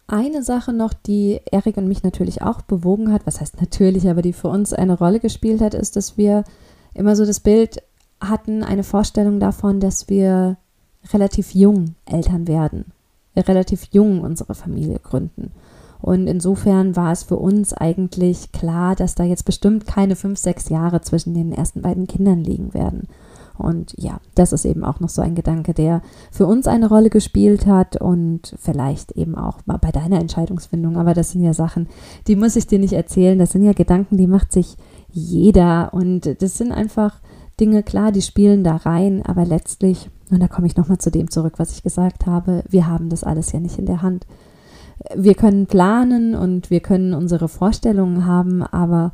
Eine 0.09 0.43
Sache 0.43 0.75
noch, 0.75 0.93
die 0.93 1.41
Erik 1.51 1.79
und 1.79 1.89
mich 1.89 2.03
natürlich 2.03 2.43
auch 2.43 2.61
bewogen 2.61 3.13
hat, 3.15 3.27
was 3.27 3.41
heißt 3.41 3.59
natürlich, 3.63 4.11
aber 4.11 4.21
die 4.21 4.35
für 4.35 4.49
uns 4.49 4.75
eine 4.75 4.99
Rolle 4.99 5.19
gespielt 5.19 5.63
hat, 5.63 5.73
ist, 5.73 5.97
dass 5.97 6.19
wir 6.19 6.45
immer 6.93 7.17
so 7.17 7.25
das 7.25 7.41
Bild 7.41 7.83
hatten, 8.21 8.63
eine 8.63 8.85
Vorstellung 8.85 9.41
davon, 9.41 9.81
dass 9.81 10.11
wir 10.11 10.59
relativ 11.15 11.55
jung 11.55 11.95
Eltern 12.05 12.47
werden, 12.47 12.93
relativ 13.35 13.89
jung 13.93 14.21
unsere 14.21 14.55
Familie 14.55 14.99
gründen. 14.99 15.53
Und 16.03 16.27
insofern 16.27 16.95
war 16.95 17.11
es 17.11 17.23
für 17.23 17.37
uns 17.37 17.73
eigentlich 17.73 18.53
klar, 18.53 18.97
dass 18.97 19.15
da 19.15 19.25
jetzt 19.25 19.47
bestimmt 19.47 19.87
keine 19.87 20.15
fünf, 20.15 20.39
sechs 20.39 20.69
Jahre 20.69 21.01
zwischen 21.01 21.33
den 21.33 21.53
ersten 21.53 21.81
beiden 21.81 22.07
Kindern 22.07 22.45
liegen 22.45 22.75
werden. 22.75 23.09
Und 23.59 23.95
ja, 23.97 24.21
das 24.35 24.53
ist 24.53 24.65
eben 24.65 24.85
auch 24.85 25.01
noch 25.01 25.09
so 25.09 25.23
ein 25.23 25.35
Gedanke, 25.35 25.75
der 25.75 26.03
für 26.31 26.47
uns 26.47 26.67
eine 26.67 26.89
Rolle 26.89 27.11
gespielt 27.11 27.67
hat 27.67 28.01
und 28.01 28.55
vielleicht 28.59 29.13
eben 29.13 29.35
auch 29.35 29.59
mal 29.67 29.79
bei 29.79 29.91
deiner 29.91 30.21
Entscheidungsfindung. 30.21 30.97
Aber 30.97 31.15
das 31.15 31.31
sind 31.31 31.43
ja 31.43 31.55
Sachen, 31.55 31.89
die 32.27 32.37
muss 32.37 32.57
ich 32.57 32.67
dir 32.67 32.79
nicht 32.79 32.93
erzählen. 32.93 33.39
Das 33.39 33.53
sind 33.53 33.65
ja 33.65 33.73
Gedanken, 33.73 34.17
die 34.17 34.27
macht 34.27 34.53
sich 34.53 34.77
jeder. 35.11 35.93
Und 35.95 36.43
das 36.43 36.59
sind 36.59 36.73
einfach 36.73 37.21
Dinge, 37.59 37.83
klar, 37.83 38.13
die 38.13 38.23
spielen 38.23 38.65
da 38.65 38.77
rein. 38.77 39.23
Aber 39.25 39.45
letztlich, 39.45 40.11
und 40.31 40.43
da 40.43 40.49
komme 40.49 40.67
ich 40.67 40.77
nochmal 40.77 40.99
zu 40.99 41.11
dem 41.11 41.31
zurück, 41.31 41.55
was 41.59 41.73
ich 41.73 41.83
gesagt 41.83 42.27
habe, 42.27 42.65
wir 42.69 42.87
haben 42.87 43.09
das 43.09 43.25
alles 43.25 43.53
ja 43.53 43.61
nicht 43.61 43.79
in 43.79 43.87
der 43.87 44.03
Hand. 44.03 44.27
Wir 45.15 45.35
können 45.35 45.67
planen 45.67 46.35
und 46.35 46.71
wir 46.71 46.81
können 46.81 47.15
unsere 47.15 47.49
Vorstellungen 47.49 48.25
haben, 48.25 48.63
aber 48.63 49.13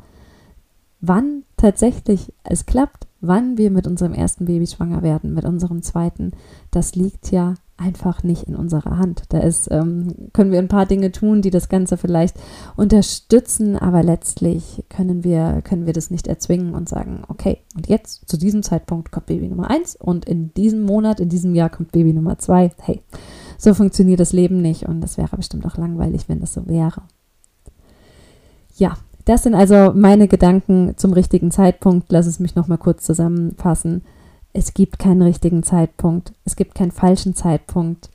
wann 1.01 1.43
tatsächlich 1.57 2.33
es 2.43 2.65
klappt, 2.65 3.07
wann 3.23 3.57
wir 3.57 3.71
mit 3.71 3.87
unserem 3.87 4.13
ersten 4.13 4.45
Baby 4.45 4.67
schwanger 4.67 5.01
werden, 5.01 5.33
mit 5.33 5.45
unserem 5.45 5.81
zweiten, 5.81 6.31
das 6.71 6.93
liegt 6.93 7.31
ja 7.31 7.55
einfach 7.77 8.21
nicht 8.21 8.43
in 8.43 8.55
unserer 8.55 8.97
Hand. 8.97 9.23
Da 9.29 9.39
ist, 9.39 9.71
ähm, 9.71 10.29
können 10.33 10.51
wir 10.51 10.59
ein 10.59 10.67
paar 10.67 10.85
Dinge 10.85 11.11
tun, 11.11 11.41
die 11.41 11.49
das 11.49 11.69
Ganze 11.69 11.97
vielleicht 11.97 12.35
unterstützen, 12.75 13.77
aber 13.77 14.03
letztlich 14.03 14.83
können 14.89 15.23
wir, 15.23 15.61
können 15.63 15.85
wir 15.85 15.93
das 15.93 16.11
nicht 16.11 16.27
erzwingen 16.27 16.75
und 16.75 16.87
sagen, 16.89 17.23
okay, 17.29 17.59
und 17.75 17.87
jetzt 17.87 18.29
zu 18.29 18.37
diesem 18.37 18.61
Zeitpunkt 18.61 19.11
kommt 19.11 19.25
Baby 19.25 19.47
Nummer 19.47 19.69
eins 19.69 19.95
und 19.95 20.25
in 20.25 20.53
diesem 20.53 20.83
Monat, 20.83 21.19
in 21.19 21.29
diesem 21.29 21.55
Jahr 21.55 21.69
kommt 21.69 21.91
Baby 21.91 22.13
Nummer 22.13 22.37
zwei. 22.37 22.71
Hey, 22.81 23.01
so 23.57 23.73
funktioniert 23.73 24.19
das 24.19 24.33
Leben 24.33 24.61
nicht 24.61 24.83
und 24.83 25.01
das 25.01 25.17
wäre 25.17 25.35
bestimmt 25.35 25.65
auch 25.65 25.77
langweilig, 25.77 26.27
wenn 26.27 26.41
das 26.41 26.53
so 26.53 26.67
wäre. 26.67 27.01
Ja, 28.75 28.97
das 29.25 29.43
sind 29.43 29.55
also 29.55 29.91
meine 29.93 30.27
Gedanken 30.27 30.93
zum 30.97 31.13
richtigen 31.13 31.51
Zeitpunkt. 31.51 32.11
Lass 32.11 32.25
es 32.25 32.39
mich 32.39 32.55
nochmal 32.55 32.77
kurz 32.77 33.03
zusammenfassen. 33.03 34.03
Es 34.51 34.73
gibt 34.73 34.99
keinen 34.99 35.21
richtigen 35.21 35.63
Zeitpunkt. 35.63 36.33
Es 36.45 36.55
gibt 36.55 36.75
keinen 36.75 36.91
falschen 36.91 37.33
Zeitpunkt. 37.33 38.09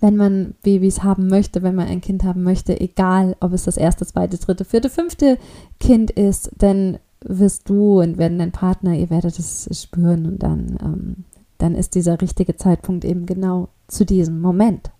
Wenn 0.00 0.16
man 0.16 0.54
Babys 0.62 1.02
haben 1.04 1.28
möchte, 1.28 1.62
wenn 1.62 1.74
man 1.74 1.86
ein 1.86 2.00
Kind 2.00 2.24
haben 2.24 2.42
möchte, 2.42 2.80
egal 2.80 3.36
ob 3.40 3.52
es 3.52 3.64
das 3.64 3.76
erste, 3.76 4.04
zweite, 4.04 4.38
dritte, 4.38 4.64
vierte, 4.64 4.90
fünfte 4.90 5.38
Kind 5.78 6.10
ist, 6.10 6.50
dann 6.58 6.98
wirst 7.20 7.68
du 7.68 8.00
und 8.00 8.18
werden 8.18 8.38
dein 8.38 8.50
Partner, 8.50 8.94
ihr 8.94 9.10
werdet 9.10 9.38
es 9.38 9.68
spüren 9.80 10.26
und 10.26 10.42
dann, 10.42 10.76
ähm, 10.82 11.16
dann 11.58 11.76
ist 11.76 11.94
dieser 11.94 12.20
richtige 12.20 12.56
Zeitpunkt 12.56 13.04
eben 13.04 13.26
genau 13.26 13.68
zu 13.86 14.04
diesem 14.04 14.40
Moment 14.40 14.90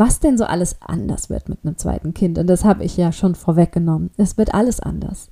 was 0.00 0.18
denn 0.18 0.38
so 0.38 0.44
alles 0.44 0.76
anders 0.80 1.28
wird 1.28 1.50
mit 1.50 1.58
einem 1.62 1.76
zweiten 1.76 2.14
Kind. 2.14 2.38
Und 2.38 2.46
das 2.46 2.64
habe 2.64 2.84
ich 2.84 2.96
ja 2.96 3.12
schon 3.12 3.34
vorweggenommen. 3.34 4.10
Es 4.16 4.38
wird 4.38 4.54
alles 4.54 4.80
anders. 4.80 5.28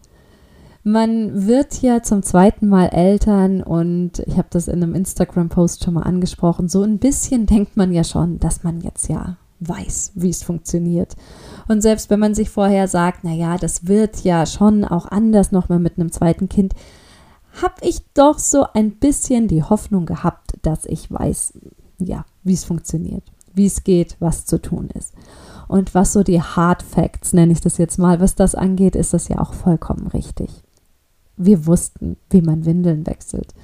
Man 0.84 1.46
wird 1.46 1.80
ja 1.80 2.02
zum 2.02 2.22
zweiten 2.22 2.68
Mal 2.68 2.88
Eltern 2.88 3.62
und 3.62 4.20
ich 4.26 4.36
habe 4.36 4.48
das 4.50 4.68
in 4.68 4.82
einem 4.82 4.94
Instagram-Post 4.94 5.82
schon 5.82 5.94
mal 5.94 6.02
angesprochen. 6.02 6.68
So 6.68 6.82
ein 6.82 6.98
bisschen 6.98 7.46
denkt 7.46 7.78
man 7.78 7.92
ja 7.92 8.04
schon, 8.04 8.38
dass 8.40 8.62
man 8.62 8.82
jetzt 8.82 9.08
ja 9.08 9.38
weiß, 9.60 10.12
wie 10.16 10.28
es 10.28 10.42
funktioniert. 10.42 11.16
Und 11.66 11.80
selbst 11.80 12.10
wenn 12.10 12.20
man 12.20 12.34
sich 12.34 12.50
vorher 12.50 12.88
sagt, 12.88 13.24
naja, 13.24 13.56
das 13.56 13.86
wird 13.88 14.22
ja 14.22 14.44
schon 14.44 14.84
auch 14.84 15.06
anders 15.06 15.50
nochmal 15.50 15.78
mit 15.80 15.98
einem 15.98 16.12
zweiten 16.12 16.50
Kind, 16.50 16.74
habe 17.62 17.74
ich 17.80 18.02
doch 18.12 18.38
so 18.38 18.66
ein 18.74 18.92
bisschen 18.92 19.48
die 19.48 19.62
Hoffnung 19.62 20.04
gehabt, 20.04 20.58
dass 20.60 20.84
ich 20.84 21.10
weiß, 21.10 21.54
ja, 22.00 22.26
wie 22.44 22.52
es 22.52 22.64
funktioniert 22.64 23.24
wie 23.58 23.66
es 23.66 23.84
geht, 23.84 24.16
was 24.18 24.46
zu 24.46 24.62
tun 24.62 24.88
ist. 24.94 25.12
Und 25.68 25.94
was 25.94 26.14
so 26.14 26.22
die 26.22 26.40
Hard 26.40 26.82
Facts, 26.82 27.34
nenne 27.34 27.52
ich 27.52 27.60
das 27.60 27.76
jetzt 27.76 27.98
mal, 27.98 28.20
was 28.20 28.34
das 28.34 28.54
angeht, 28.54 28.96
ist 28.96 29.12
das 29.12 29.28
ja 29.28 29.38
auch 29.38 29.52
vollkommen 29.52 30.06
richtig. 30.06 30.50
Wir 31.36 31.66
wussten, 31.66 32.16
wie 32.30 32.40
man 32.40 32.64
Windeln 32.64 33.06
wechselt. 33.06 33.54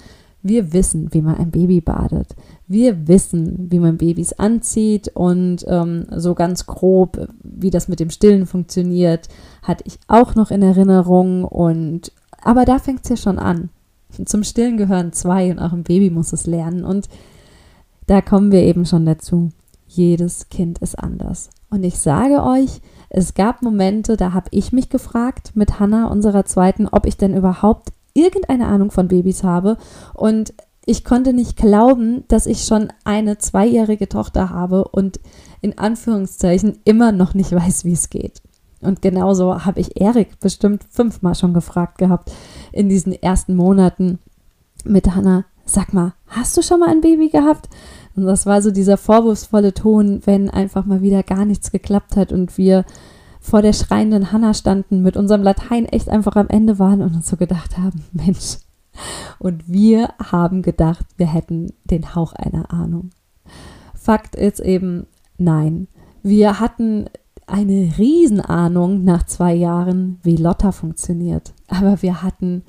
Wir 0.42 0.74
wissen, 0.74 1.08
wie 1.14 1.22
man 1.22 1.36
ein 1.36 1.50
Baby 1.50 1.80
badet. 1.80 2.36
Wir 2.68 3.08
wissen, 3.08 3.70
wie 3.70 3.78
man 3.78 3.96
Babys 3.96 4.34
anzieht 4.34 5.08
und 5.14 5.64
ähm, 5.66 6.04
so 6.14 6.34
ganz 6.34 6.66
grob, 6.66 7.28
wie 7.42 7.70
das 7.70 7.88
mit 7.88 7.98
dem 7.98 8.10
Stillen 8.10 8.44
funktioniert, 8.44 9.28
hatte 9.62 9.84
ich 9.86 9.98
auch 10.06 10.34
noch 10.34 10.50
in 10.50 10.60
Erinnerung. 10.60 11.44
Und 11.44 12.12
aber 12.42 12.66
da 12.66 12.78
fängt 12.78 13.04
es 13.04 13.08
ja 13.08 13.16
schon 13.16 13.38
an. 13.38 13.70
Zum 14.26 14.44
Stillen 14.44 14.76
gehören 14.76 15.14
zwei 15.14 15.50
und 15.50 15.58
auch 15.58 15.72
ein 15.72 15.82
Baby 15.82 16.10
muss 16.10 16.34
es 16.34 16.46
lernen. 16.46 16.84
Und 16.84 17.08
da 18.06 18.20
kommen 18.20 18.52
wir 18.52 18.60
eben 18.60 18.84
schon 18.84 19.06
dazu 19.06 19.48
jedes 19.86 20.48
Kind 20.48 20.78
ist 20.78 20.98
anders. 20.98 21.50
Und 21.70 21.82
ich 21.82 21.98
sage 21.98 22.42
euch, 22.42 22.80
es 23.10 23.34
gab 23.34 23.62
Momente, 23.62 24.16
da 24.16 24.32
habe 24.32 24.48
ich 24.50 24.72
mich 24.72 24.88
gefragt 24.88 25.52
mit 25.54 25.78
Hannah, 25.80 26.08
unserer 26.08 26.44
zweiten, 26.44 26.88
ob 26.88 27.06
ich 27.06 27.16
denn 27.16 27.36
überhaupt 27.36 27.92
irgendeine 28.12 28.66
Ahnung 28.66 28.90
von 28.90 29.08
Babys 29.08 29.44
habe. 29.44 29.76
Und 30.14 30.54
ich 30.86 31.04
konnte 31.04 31.32
nicht 31.32 31.56
glauben, 31.56 32.24
dass 32.28 32.46
ich 32.46 32.64
schon 32.64 32.92
eine 33.04 33.38
zweijährige 33.38 34.08
Tochter 34.08 34.50
habe 34.50 34.88
und 34.88 35.20
in 35.60 35.78
Anführungszeichen 35.78 36.78
immer 36.84 37.12
noch 37.12 37.34
nicht 37.34 37.52
weiß, 37.52 37.84
wie 37.84 37.92
es 37.92 38.10
geht. 38.10 38.42
Und 38.80 39.00
genauso 39.00 39.64
habe 39.64 39.80
ich 39.80 40.00
Erik 40.00 40.38
bestimmt 40.40 40.84
fünfmal 40.90 41.34
schon 41.34 41.54
gefragt 41.54 41.98
gehabt 41.98 42.30
in 42.70 42.88
diesen 42.88 43.12
ersten 43.14 43.54
Monaten 43.56 44.18
mit 44.84 45.14
Hannah. 45.14 45.46
Sag 45.64 45.94
mal, 45.94 46.12
hast 46.26 46.56
du 46.56 46.62
schon 46.62 46.80
mal 46.80 46.90
ein 46.90 47.00
Baby 47.00 47.30
gehabt? 47.30 47.70
Und 48.16 48.24
das 48.26 48.46
war 48.46 48.62
so 48.62 48.70
dieser 48.70 48.96
vorwurfsvolle 48.96 49.74
Ton, 49.74 50.20
wenn 50.24 50.50
einfach 50.50 50.86
mal 50.86 51.02
wieder 51.02 51.22
gar 51.22 51.44
nichts 51.44 51.72
geklappt 51.72 52.16
hat 52.16 52.32
und 52.32 52.56
wir 52.58 52.84
vor 53.40 53.60
der 53.60 53.72
schreienden 53.72 54.32
Hanna 54.32 54.54
standen, 54.54 55.02
mit 55.02 55.16
unserem 55.16 55.42
Latein 55.42 55.84
echt 55.86 56.08
einfach 56.08 56.36
am 56.36 56.48
Ende 56.48 56.78
waren 56.78 57.02
und 57.02 57.14
uns 57.14 57.28
so 57.28 57.36
gedacht 57.36 57.76
haben, 57.76 58.04
Mensch. 58.12 58.58
Und 59.38 59.68
wir 59.68 60.10
haben 60.30 60.62
gedacht, 60.62 61.04
wir 61.16 61.26
hätten 61.26 61.72
den 61.84 62.14
Hauch 62.14 62.32
einer 62.32 62.72
Ahnung. 62.72 63.10
Fakt 63.94 64.36
ist 64.36 64.60
eben, 64.60 65.06
nein. 65.36 65.88
Wir 66.22 66.60
hatten 66.60 67.06
eine 67.46 67.92
Riesenahnung 67.98 69.04
nach 69.04 69.24
zwei 69.24 69.52
Jahren, 69.52 70.18
wie 70.22 70.36
Lotta 70.36 70.72
funktioniert. 70.72 71.52
Aber 71.68 72.00
wir 72.02 72.22
hatten 72.22 72.62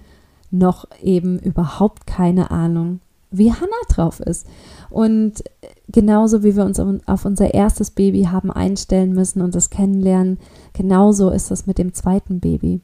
noch 0.51 0.85
eben 1.01 1.39
überhaupt 1.39 2.07
keine 2.07 2.51
Ahnung, 2.51 2.99
wie 3.37 3.51
Hannah 3.51 3.71
drauf 3.89 4.19
ist. 4.19 4.47
Und 4.89 5.43
genauso 5.87 6.43
wie 6.43 6.55
wir 6.55 6.65
uns 6.65 6.79
auf 6.79 7.25
unser 7.25 7.53
erstes 7.53 7.91
Baby 7.91 8.23
haben 8.23 8.51
einstellen 8.51 9.13
müssen 9.13 9.41
und 9.41 9.55
das 9.55 9.69
kennenlernen, 9.69 10.39
genauso 10.73 11.29
ist 11.29 11.51
es 11.51 11.67
mit 11.67 11.77
dem 11.77 11.93
zweiten 11.93 12.39
Baby. 12.39 12.81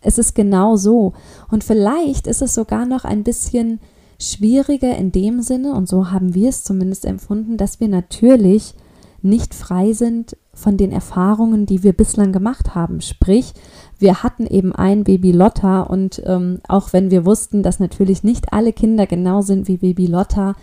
Es 0.00 0.18
ist 0.18 0.34
genau 0.34 0.76
so. 0.76 1.12
Und 1.50 1.64
vielleicht 1.64 2.26
ist 2.26 2.42
es 2.42 2.54
sogar 2.54 2.86
noch 2.86 3.04
ein 3.04 3.22
bisschen 3.22 3.80
schwieriger 4.20 4.96
in 4.96 5.12
dem 5.12 5.42
Sinne, 5.42 5.74
und 5.74 5.88
so 5.88 6.10
haben 6.10 6.34
wir 6.34 6.48
es 6.48 6.64
zumindest 6.64 7.04
empfunden, 7.04 7.56
dass 7.56 7.80
wir 7.80 7.88
natürlich 7.88 8.74
nicht 9.20 9.54
frei 9.54 9.92
sind 9.92 10.36
von 10.54 10.76
den 10.76 10.92
Erfahrungen, 10.92 11.66
die 11.66 11.82
wir 11.82 11.92
bislang 11.92 12.32
gemacht 12.32 12.74
haben. 12.74 13.00
Sprich, 13.00 13.54
wir 13.98 14.22
hatten 14.22 14.46
eben 14.46 14.74
ein 14.74 15.04
Baby 15.04 15.32
Lotta 15.32 15.82
und 15.82 16.22
ähm, 16.26 16.60
auch 16.68 16.92
wenn 16.92 17.10
wir 17.10 17.24
wussten, 17.24 17.62
dass 17.62 17.80
natürlich 17.80 18.22
nicht 18.22 18.52
alle 18.52 18.72
Kinder 18.72 19.06
genau 19.06 19.40
sind 19.40 19.68
wie 19.68 19.78
Baby 19.78 20.06
Lotta, 20.06 20.54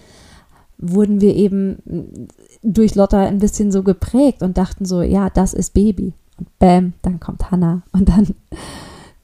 wurden 0.78 1.22
wir 1.22 1.36
eben 1.36 2.28
durch 2.62 2.96
Lotta 2.96 3.20
ein 3.20 3.40
bisschen 3.40 3.72
so 3.72 3.84
geprägt 3.84 4.44
und 4.44 4.58
dachten 4.58 4.86
so, 4.86 5.02
ja, 5.02 5.30
das 5.30 5.54
ist 5.54 5.74
Baby. 5.74 6.14
Und 6.38 6.60
bam, 6.60 6.94
dann 7.02 7.20
kommt 7.20 7.52
Hannah 7.52 7.82
und 7.92 8.10
dann, 8.10 8.28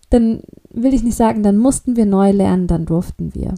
dann 0.10 0.42
will 0.72 0.94
ich 0.94 1.04
nicht 1.04 1.16
sagen, 1.16 1.44
dann 1.44 1.58
mussten 1.58 1.96
wir 1.96 2.06
neu 2.06 2.32
lernen, 2.32 2.68
dann 2.68 2.86
durften 2.86 3.34
wir. 3.34 3.56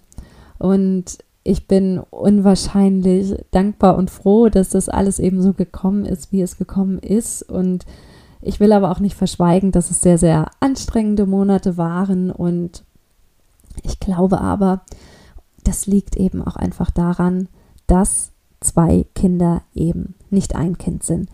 Und 0.60 1.18
ich 1.48 1.66
bin 1.66 2.00
unwahrscheinlich 2.10 3.36
dankbar 3.52 3.96
und 3.96 4.12
froh, 4.12 4.50
dass 4.50 4.68
das 4.70 4.90
alles 4.90 5.18
eben 5.18 5.42
so 5.42 5.54
gekommen 5.54 6.06
ist, 6.06 6.34
wie 6.34 6.42
es 6.42 6.58
gekommen 6.58 7.00
ist. 7.00 7.42
Und 7.42 7.86
ich 8.42 8.60
will 8.60 8.74
aber 8.74 8.92
auch 8.92 9.00
nicht 9.00 9.16
verschweigen, 9.16 9.72
dass 9.72 9.90
es 9.90 10.02
sehr, 10.02 10.18
sehr 10.18 10.52
anstrengende 10.60 11.26
Monate 11.26 11.78
waren. 11.78 12.32
Und 12.32 12.84
ich 13.82 14.02
glaube 14.02 14.42
aber, 14.42 14.82
das 15.64 15.88
liegt 15.88 16.18
eben 16.18 16.46
auch 16.46 16.58
einfach 16.58 16.92
daran, 16.92 17.48
dass 17.88 18.32
zwei 18.60 19.06
Kinder 19.16 19.62
eben 19.74 20.16
nicht 20.30 20.54
ein 20.54 20.78
Kind 20.78 21.04
sind. 21.04 21.30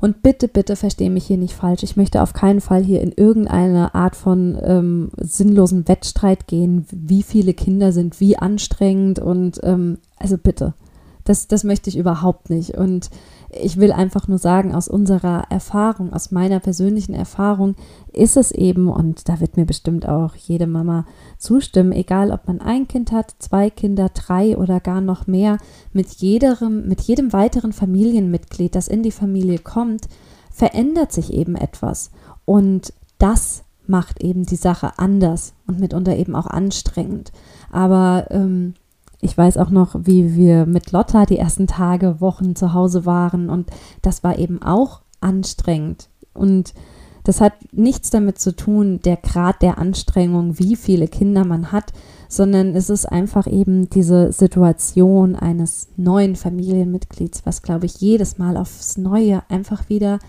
Und 0.00 0.22
bitte, 0.22 0.46
bitte 0.46 0.76
verstehe 0.76 1.10
mich 1.10 1.26
hier 1.26 1.38
nicht 1.38 1.54
falsch. 1.54 1.82
Ich 1.82 1.96
möchte 1.96 2.22
auf 2.22 2.32
keinen 2.32 2.60
Fall 2.60 2.84
hier 2.84 3.00
in 3.00 3.12
irgendeine 3.12 3.94
Art 3.94 4.14
von 4.14 4.56
ähm, 4.62 5.10
sinnlosen 5.16 5.88
Wettstreit 5.88 6.46
gehen, 6.46 6.86
wie 6.90 7.24
viele 7.24 7.52
Kinder 7.52 7.92
sind 7.92 8.20
wie 8.20 8.38
anstrengend 8.38 9.18
und 9.18 9.60
ähm, 9.64 9.98
also 10.16 10.38
bitte. 10.38 10.74
Das, 11.28 11.46
das 11.46 11.62
möchte 11.62 11.90
ich 11.90 11.98
überhaupt 11.98 12.48
nicht. 12.48 12.76
Und 12.76 13.10
ich 13.50 13.76
will 13.76 13.92
einfach 13.92 14.28
nur 14.28 14.38
sagen, 14.38 14.74
aus 14.74 14.88
unserer 14.88 15.44
Erfahrung, 15.50 16.12
aus 16.12 16.30
meiner 16.30 16.58
persönlichen 16.58 17.12
Erfahrung 17.14 17.76
ist 18.12 18.36
es 18.36 18.50
eben, 18.50 18.88
und 18.88 19.28
da 19.28 19.38
wird 19.38 19.56
mir 19.56 19.66
bestimmt 19.66 20.08
auch 20.08 20.34
jede 20.36 20.66
Mama 20.66 21.06
zustimmen, 21.36 21.92
egal 21.92 22.30
ob 22.30 22.46
man 22.46 22.60
ein 22.60 22.88
Kind 22.88 23.12
hat, 23.12 23.34
zwei 23.38 23.68
Kinder, 23.68 24.08
drei 24.08 24.56
oder 24.56 24.80
gar 24.80 25.02
noch 25.02 25.26
mehr, 25.26 25.58
mit 25.92 26.08
jedem, 26.12 26.88
mit 26.88 27.02
jedem 27.02 27.32
weiteren 27.34 27.72
Familienmitglied, 27.72 28.74
das 28.74 28.88
in 28.88 29.02
die 29.02 29.12
Familie 29.12 29.58
kommt, 29.58 30.08
verändert 30.50 31.12
sich 31.12 31.32
eben 31.32 31.56
etwas. 31.56 32.10
Und 32.46 32.94
das 33.18 33.64
macht 33.86 34.22
eben 34.22 34.44
die 34.44 34.56
Sache 34.56 34.92
anders 34.98 35.54
und 35.66 35.80
mitunter 35.80 36.16
eben 36.16 36.34
auch 36.34 36.46
anstrengend. 36.46 37.32
Aber 37.70 38.26
ähm, 38.30 38.74
ich 39.20 39.36
weiß 39.36 39.56
auch 39.56 39.70
noch, 39.70 39.94
wie 39.98 40.36
wir 40.36 40.66
mit 40.66 40.92
Lotta 40.92 41.26
die 41.26 41.38
ersten 41.38 41.66
Tage, 41.66 42.20
Wochen 42.20 42.54
zu 42.54 42.72
Hause 42.72 43.04
waren 43.04 43.50
und 43.50 43.70
das 44.02 44.22
war 44.22 44.38
eben 44.38 44.62
auch 44.62 45.02
anstrengend. 45.20 46.08
Und 46.34 46.74
das 47.24 47.40
hat 47.40 47.52
nichts 47.72 48.10
damit 48.10 48.38
zu 48.38 48.54
tun, 48.54 49.00
der 49.04 49.16
Grad 49.16 49.60
der 49.60 49.76
Anstrengung, 49.76 50.58
wie 50.58 50.76
viele 50.76 51.08
Kinder 51.08 51.44
man 51.44 51.72
hat, 51.72 51.92
sondern 52.28 52.74
es 52.74 52.88
ist 52.88 53.06
einfach 53.06 53.46
eben 53.46 53.90
diese 53.90 54.32
Situation 54.32 55.36
eines 55.36 55.88
neuen 55.96 56.36
Familienmitglieds, 56.36 57.44
was, 57.44 57.62
glaube 57.62 57.86
ich, 57.86 58.00
jedes 58.00 58.38
Mal 58.38 58.56
aufs 58.56 58.96
Neue 58.96 59.42
einfach 59.50 59.88
wieder 59.88 60.20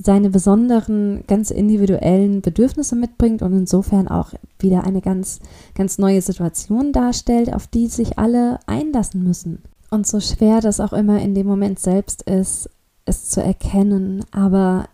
seine 0.00 0.30
besonderen, 0.30 1.24
ganz 1.26 1.50
individuellen 1.50 2.40
Bedürfnisse 2.40 2.96
mitbringt 2.96 3.42
und 3.42 3.52
insofern 3.52 4.08
auch 4.08 4.32
wieder 4.58 4.84
eine 4.84 5.00
ganz, 5.00 5.40
ganz 5.74 5.98
neue 5.98 6.22
Situation 6.22 6.92
darstellt, 6.92 7.52
auf 7.52 7.66
die 7.66 7.88
sich 7.88 8.18
alle 8.18 8.60
einlassen 8.66 9.24
müssen. 9.24 9.62
Und 9.90 10.06
so 10.06 10.20
schwer 10.20 10.60
das 10.60 10.80
auch 10.80 10.92
immer 10.92 11.20
in 11.20 11.34
dem 11.34 11.46
Moment 11.46 11.78
selbst 11.78 12.22
ist, 12.22 12.70
es 13.04 13.30
zu 13.30 13.42
erkennen, 13.42 14.24
aber 14.30 14.86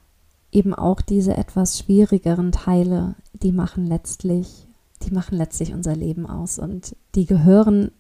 eben 0.53 0.73
auch 0.73 1.01
diese 1.01 1.37
etwas 1.37 1.79
schwierigeren 1.79 2.53
Teile, 2.53 3.17
die 3.33 3.53
machen 3.53 3.87
letztlich, 3.87 4.69
die 5.03 5.13
machen 5.13 5.37
letztlich 5.37 5.75
unser 5.75 5.97
Leben 5.97 6.27
aus 6.27 6.59
und 6.59 6.95
die 7.17 7.27
gehören 7.27 7.91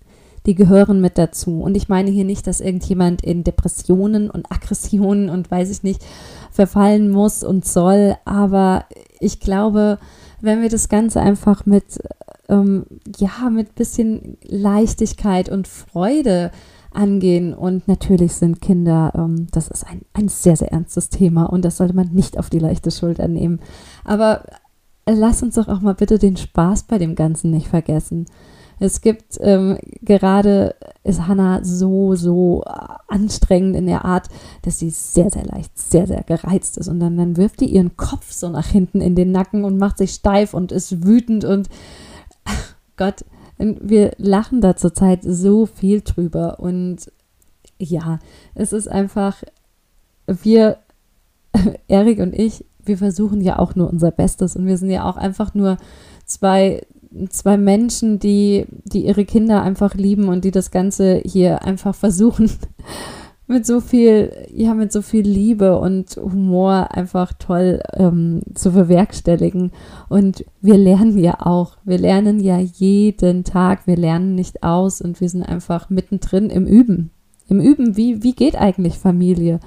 die 0.47 0.55
gehören 0.55 1.01
mit 1.01 1.19
dazu. 1.19 1.61
Und 1.61 1.77
ich 1.77 1.89
meine 1.89 2.11
hier 2.11 2.25
nicht, 2.25 2.47
dass 2.47 2.61
irgendjemand 2.61 3.23
in 3.23 3.45
Depressionen 3.45 4.31
und 4.31 4.51
Aggressionen 4.51 5.31
und 5.31 5.51
weiß 5.51 5.71
ich 5.71 5.83
nicht 5.83 6.05
verfallen 6.51 7.11
muss 7.11 7.43
und 7.43 7.65
soll, 7.65 8.17
aber 8.25 8.85
ich 9.21 9.41
glaube, 9.41 9.99
wenn 10.41 10.61
wir 10.61 10.69
das 10.69 10.89
Ganze 10.89 11.21
einfach 11.21 11.65
mit, 11.67 11.99
ähm, 12.49 12.85
ja, 13.16 13.49
mit 13.51 13.75
bisschen 13.75 14.37
Leichtigkeit 14.42 15.49
und 15.49 15.66
Freude 15.66 16.51
angehen. 16.95 17.55
Und 17.55 17.88
natürlich 17.88 18.35
sind 18.35 18.61
Kinder, 18.61 19.12
ähm, 19.14 19.47
das 19.51 19.68
ist 19.68 19.85
ein, 19.87 20.03
ein 20.12 20.29
sehr, 20.29 20.57
sehr 20.57 20.73
ernstes 20.73 21.09
Thema 21.09 21.45
und 21.45 21.64
das 21.64 21.77
sollte 21.77 21.95
man 21.95 22.09
nicht 22.12 22.38
auf 22.38 22.51
die 22.51 22.59
leichte 22.59 22.90
Schulter 22.90 23.29
nehmen. 23.29 23.61
Aber 24.05 24.45
lass 25.07 25.42
uns 25.42 25.57
doch 25.57 25.68
auch 25.68 25.81
mal 25.81 25.95
bitte 25.95 26.18
den 26.18 26.37
Spaß 26.37 26.85
bei 26.85 26.99
dem 26.99 27.14
Ganzen 27.14 27.51
nicht 27.51 27.68
vergessen. 27.68 28.27
Es 28.79 29.01
gibt 29.01 29.39
ähm, 29.41 29.79
gerade 30.03 30.75
ist 31.05 31.27
Hannah 31.27 31.63
so, 31.63 32.15
so 32.15 32.63
anstrengend 33.09 33.77
in 33.77 33.87
der 33.87 34.05
Art, 34.05 34.29
dass 34.63 34.79
sie 34.79 34.91
sehr, 34.91 35.31
sehr 35.31 35.45
leicht, 35.45 35.79
sehr, 35.79 36.07
sehr 36.07 36.23
gereizt 36.23 36.79
ist. 36.79 36.89
Und 36.89 36.99
dann, 36.99 37.17
dann 37.19 37.37
wirft 37.37 37.61
die 37.61 37.67
ihren 37.67 37.97
Kopf 37.97 38.33
so 38.33 38.49
nach 38.49 38.67
hinten 38.67 39.01
in 39.01 39.15
den 39.15 39.31
Nacken 39.31 39.65
und 39.65 39.79
macht 39.79 39.99
sich 39.99 40.13
steif 40.13 40.55
und 40.55 40.73
ist 40.73 41.05
wütend 41.05 41.45
und 41.45 41.69
ach 42.45 42.75
Gott, 42.97 43.25
wir 43.59 44.13
lachen 44.19 44.61
da 44.61 44.77
zurzeit 44.77 45.21
so 45.23 45.67
viel 45.67 46.01
drüber. 46.01 46.59
Und 46.61 47.11
ja, 47.79 48.19
es 48.55 48.73
ist 48.73 48.89
einfach, 48.89 49.43
wir, 50.27 50.79
Erik 51.89 52.19
und 52.21 52.35
ich, 52.35 52.65
wir 52.83 52.99
versuchen 52.99 53.41
ja 53.41 53.59
auch 53.59 53.75
nur 53.75 53.91
unser 53.91 54.11
Bestes 54.11 54.57
und 54.57 54.67
wir 54.67 54.79
sind 54.79 54.91
ja 54.91 55.09
auch 55.09 55.17
einfach 55.17 55.55
nur 55.55 55.77
zwei 56.25 56.83
zwei 57.29 57.57
Menschen, 57.57 58.18
die, 58.18 58.66
die 58.85 59.07
ihre 59.07 59.24
Kinder 59.24 59.62
einfach 59.62 59.94
lieben 59.94 60.29
und 60.29 60.44
die 60.44 60.50
das 60.50 60.70
Ganze 60.70 61.20
hier 61.24 61.62
einfach 61.62 61.94
versuchen, 61.94 62.50
mit 63.46 63.66
so 63.66 63.81
viel, 63.81 64.33
ja, 64.53 64.74
mit 64.74 64.90
so 64.90 65.03
viel 65.03 65.27
Liebe 65.27 65.79
und 65.79 66.16
Humor 66.16 66.88
einfach 66.92 67.33
toll 67.35 67.81
ähm, 67.92 68.40
zu 68.55 68.72
bewerkstelligen. 68.72 69.72
Und 70.09 70.44
wir 70.61 70.79
lernen 70.79 71.18
ja 71.18 71.40
auch, 71.40 71.77
wir 71.85 71.98
lernen 71.98 72.40
ja 72.40 72.59
jeden 72.59 73.44
Tag, 73.44 73.87
wir 73.87 73.96
lernen 73.96 74.35
nicht 74.35 74.62
aus 74.62 75.03
und 75.03 75.20
wir 75.20 75.29
sind 75.29 75.42
einfach 75.42 75.90
mittendrin 75.90 76.48
im 76.48 76.66
Üben. 76.66 77.11
Im 77.48 77.61
Üben, 77.61 77.96
wie, 77.96 78.22
wie 78.22 78.33
geht 78.33 78.57
eigentlich 78.57 78.98
Familie? 78.98 79.61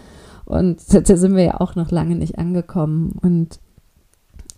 Und 0.46 0.80
da 1.10 1.18
sind 1.18 1.36
wir 1.36 1.44
ja 1.44 1.62
auch 1.62 1.76
noch 1.76 1.92
lange 1.92 2.16
nicht 2.16 2.40
angekommen. 2.40 3.14
Und 3.22 3.60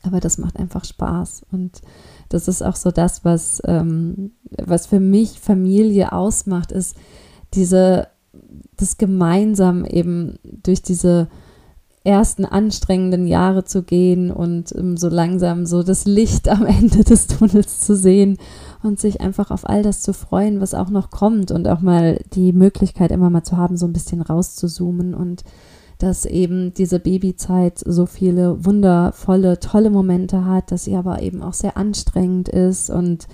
aber 0.03 0.19
das 0.21 0.37
macht 0.37 0.57
einfach 0.57 0.85
Spaß. 0.85 1.45
Und 1.51 1.81
das 2.29 2.47
ist 2.47 2.61
auch 2.61 2.75
so 2.75 2.91
das, 2.91 3.25
was, 3.25 3.61
ähm, 3.65 4.31
was 4.63 4.87
für 4.87 4.99
mich 4.99 5.39
Familie 5.39 6.13
ausmacht, 6.13 6.71
ist 6.71 6.95
diese, 7.53 8.07
das 8.77 8.97
gemeinsam 8.97 9.83
eben 9.85 10.37
durch 10.43 10.81
diese 10.81 11.27
ersten 12.03 12.45
anstrengenden 12.45 13.27
Jahre 13.27 13.65
zu 13.65 13.83
gehen 13.83 14.31
und 14.31 14.71
um, 14.71 14.95
so 14.95 15.09
langsam 15.09 15.65
so 15.65 15.83
das 15.83 16.05
Licht 16.05 16.47
am 16.47 16.65
Ende 16.65 17.03
des 17.03 17.27
Tunnels 17.27 17.81
zu 17.81 17.95
sehen 17.95 18.37
und 18.83 18.99
sich 18.99 19.21
einfach 19.21 19.51
auf 19.51 19.67
all 19.67 19.83
das 19.83 20.01
zu 20.01 20.13
freuen, 20.13 20.61
was 20.61 20.73
auch 20.73 20.89
noch 20.89 21.09
kommt 21.09 21.51
und 21.51 21.67
auch 21.67 21.81
mal 21.81 22.19
die 22.33 22.53
Möglichkeit 22.53 23.11
immer 23.11 23.29
mal 23.29 23.43
zu 23.43 23.57
haben, 23.57 23.75
so 23.75 23.85
ein 23.85 23.93
bisschen 23.93 24.21
rauszuzoomen 24.21 25.13
und 25.13 25.43
dass 25.99 26.25
eben 26.25 26.73
diese 26.73 26.99
Babyzeit 26.99 27.77
so 27.77 28.05
viele 28.05 28.65
wundervolle, 28.65 29.59
tolle 29.59 29.89
Momente 29.89 30.45
hat, 30.45 30.71
dass 30.71 30.85
sie 30.85 30.95
aber 30.95 31.21
eben 31.21 31.43
auch 31.43 31.53
sehr 31.53 31.77
anstrengend 31.77 32.49
ist 32.49 32.89
und 32.89 33.27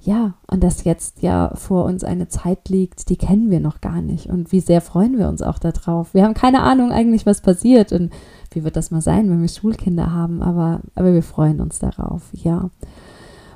ja, 0.00 0.34
und 0.46 0.62
dass 0.62 0.84
jetzt 0.84 1.22
ja 1.22 1.52
vor 1.54 1.84
uns 1.84 2.04
eine 2.04 2.28
Zeit 2.28 2.68
liegt, 2.68 3.08
die 3.10 3.16
kennen 3.16 3.50
wir 3.50 3.58
noch 3.58 3.80
gar 3.80 4.00
nicht. 4.00 4.26
Und 4.26 4.52
wie 4.52 4.60
sehr 4.60 4.80
freuen 4.80 5.18
wir 5.18 5.28
uns 5.28 5.42
auch 5.42 5.58
darauf. 5.58 6.14
Wir 6.14 6.24
haben 6.24 6.34
keine 6.34 6.62
Ahnung 6.62 6.92
eigentlich, 6.92 7.26
was 7.26 7.42
passiert 7.42 7.92
und 7.92 8.12
wie 8.52 8.62
wird 8.62 8.76
das 8.76 8.92
mal 8.92 9.02
sein, 9.02 9.28
wenn 9.28 9.42
wir 9.42 9.48
Schulkinder 9.48 10.12
haben, 10.12 10.40
aber, 10.40 10.80
aber 10.94 11.12
wir 11.12 11.24
freuen 11.24 11.60
uns 11.60 11.80
darauf, 11.80 12.22
ja. 12.32 12.70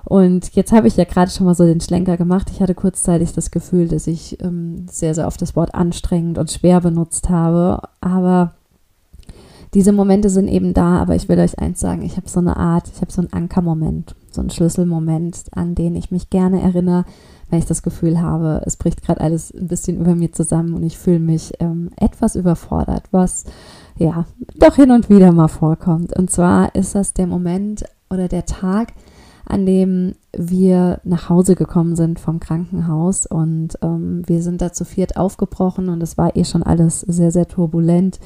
Und 0.04 0.54
jetzt 0.54 0.72
habe 0.72 0.88
ich 0.88 0.96
ja 0.96 1.04
gerade 1.04 1.30
schon 1.30 1.46
mal 1.46 1.54
so 1.54 1.64
den 1.64 1.80
Schlenker 1.80 2.16
gemacht. 2.16 2.50
Ich 2.50 2.60
hatte 2.60 2.74
kurzzeitig 2.74 3.32
das 3.32 3.50
Gefühl, 3.50 3.88
dass 3.88 4.06
ich 4.06 4.42
ähm, 4.42 4.86
sehr, 4.90 5.14
sehr 5.14 5.26
oft 5.26 5.40
das 5.40 5.54
Wort 5.54 5.74
anstrengend 5.74 6.38
und 6.38 6.50
schwer 6.50 6.80
benutzt 6.80 7.28
habe. 7.28 7.80
Aber 8.00 8.52
diese 9.74 9.92
Momente 9.92 10.28
sind 10.28 10.48
eben 10.48 10.74
da. 10.74 11.00
Aber 11.00 11.14
ich 11.14 11.28
will 11.28 11.38
euch 11.38 11.58
eins 11.58 11.80
sagen, 11.80 12.02
ich 12.02 12.16
habe 12.16 12.28
so 12.28 12.40
eine 12.40 12.56
Art, 12.56 12.90
ich 12.92 13.00
habe 13.00 13.12
so 13.12 13.22
einen 13.22 13.32
Ankermoment, 13.32 14.14
so 14.30 14.40
einen 14.40 14.50
Schlüsselmoment, 14.50 15.44
an 15.52 15.74
den 15.74 15.94
ich 15.94 16.10
mich 16.10 16.30
gerne 16.30 16.60
erinnere, 16.60 17.04
wenn 17.52 17.58
ich 17.58 17.66
das 17.66 17.82
Gefühl 17.82 18.20
habe, 18.20 18.62
es 18.64 18.76
bricht 18.76 19.02
gerade 19.02 19.20
alles 19.20 19.52
ein 19.52 19.68
bisschen 19.68 20.00
über 20.00 20.14
mir 20.14 20.32
zusammen 20.32 20.72
und 20.72 20.82
ich 20.84 20.96
fühle 20.96 21.18
mich 21.18 21.52
ähm, 21.60 21.90
etwas 21.96 22.34
überfordert, 22.34 23.04
was 23.10 23.44
ja 23.98 24.24
doch 24.58 24.76
hin 24.76 24.90
und 24.90 25.10
wieder 25.10 25.32
mal 25.32 25.48
vorkommt. 25.48 26.16
Und 26.16 26.30
zwar 26.30 26.74
ist 26.74 26.94
das 26.94 27.12
der 27.12 27.26
Moment 27.26 27.84
oder 28.08 28.26
der 28.28 28.46
Tag, 28.46 28.94
an 29.52 29.66
dem 29.66 30.14
wir 30.34 31.00
nach 31.04 31.28
Hause 31.28 31.56
gekommen 31.56 31.94
sind 31.94 32.18
vom 32.18 32.40
Krankenhaus. 32.40 33.26
Und 33.26 33.78
ähm, 33.82 34.22
wir 34.26 34.40
sind 34.40 34.62
da 34.62 34.72
zu 34.72 34.86
viert 34.86 35.18
aufgebrochen 35.18 35.90
und 35.90 36.02
es 36.02 36.16
war 36.16 36.34
eh 36.36 36.44
schon 36.44 36.62
alles 36.62 37.00
sehr, 37.00 37.30
sehr 37.30 37.46
turbulent 37.46 38.18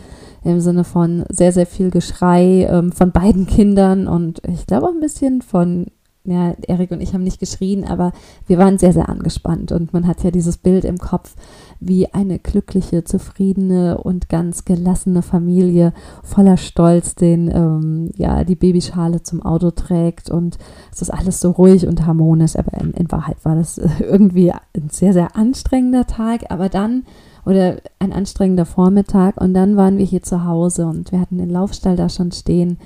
im 0.45 0.61
Sinne 0.61 0.85
von 0.85 1.25
sehr, 1.29 1.51
sehr 1.51 1.67
viel 1.67 1.91
Geschrei 1.91 2.69
ähm, 2.71 2.93
von 2.93 3.11
beiden 3.11 3.47
Kindern 3.49 4.07
und 4.07 4.41
ich 4.47 4.67
glaube 4.67 4.87
auch 4.87 4.93
ein 4.93 5.01
bisschen 5.01 5.43
von 5.43 5.87
ja, 6.27 6.55
Erik 6.67 6.91
und 6.91 7.01
ich 7.01 7.15
haben 7.15 7.23
nicht 7.23 7.41
geschrien, 7.41 7.85
aber 7.85 8.12
wir 8.47 8.59
waren 8.59 8.79
sehr, 8.79 8.93
sehr 8.93 9.09
angespannt 9.09 9.73
und 9.73 9.93
man 9.93 10.07
hat 10.07 10.23
ja 10.23 10.31
dieses 10.31 10.57
Bild 10.57 10.85
im 10.85 10.99
Kopf, 10.99 11.35
wie 11.81 12.12
eine 12.12 12.39
glückliche, 12.39 13.05
zufriedene 13.05 13.99
und 13.99 14.29
ganz 14.29 14.65
gelassene 14.65 15.23
Familie 15.23 15.93
voller 16.23 16.57
Stolz 16.57 17.15
den, 17.15 17.51
ähm, 17.51 18.11
ja, 18.17 18.45
die 18.45 18.57
Babyschale 18.57 19.23
zum 19.23 19.43
Auto 19.43 19.71
trägt 19.71 20.31
und 20.31 20.59
es 20.93 21.03
ist 21.03 21.11
alles 21.11 21.41
so 21.41 21.51
ruhig 21.51 21.87
und 21.87 22.07
harmonisch, 22.07 22.57
aber 22.57 22.81
in, 22.81 22.93
in 22.93 23.11
Wahrheit 23.11 23.39
war 23.45 23.57
das 23.57 23.79
irgendwie 24.01 24.53
ein 24.53 24.91
sehr, 24.91 25.12
sehr 25.12 25.37
anstrengender 25.37 26.07
Tag, 26.07 26.51
aber 26.51 26.69
dann 26.69 27.05
oder 27.45 27.77
ein 28.01 28.12
anstrengender 28.12 28.67
Vormittag 28.67 29.41
und 29.41 29.55
dann 29.55 29.77
waren 29.77 29.99
wir 29.99 30.05
hier 30.05 30.23
zu 30.23 30.45
Hause 30.45 30.87
und 30.87 31.12
wir 31.12 31.21
hatten 31.21 31.39
den 31.39 31.51
Laufstall 31.51 31.97
da 31.97 32.09
schon 32.09 32.33
stehen 32.33 32.79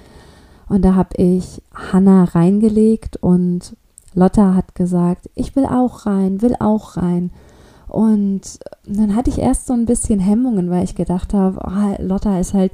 und 0.71 0.83
da 0.83 0.95
habe 0.95 1.17
ich 1.17 1.61
Hannah 1.75 2.23
reingelegt 2.23 3.17
und 3.17 3.77
Lotta 4.15 4.55
hat 4.55 4.77
gesagt, 4.77 5.29
ich 5.35 5.57
will 5.57 5.67
auch 5.67 6.07
rein, 6.07 6.43
will 6.43 6.55
auch 6.61 6.97
rein. 6.97 7.33
Und 7.89 8.61
dann 8.87 9.17
hatte 9.17 9.31
ich 9.31 9.39
erst 9.39 9.67
so 9.67 9.73
ein 9.73 9.85
bisschen 9.85 10.21
Hemmungen, 10.21 10.71
weil 10.71 10.85
ich 10.85 10.95
gedacht 10.95 11.35
habe, 11.35 11.59
oh, 11.65 12.01
Lotta 12.01 12.39
ist 12.39 12.55
halt, 12.55 12.71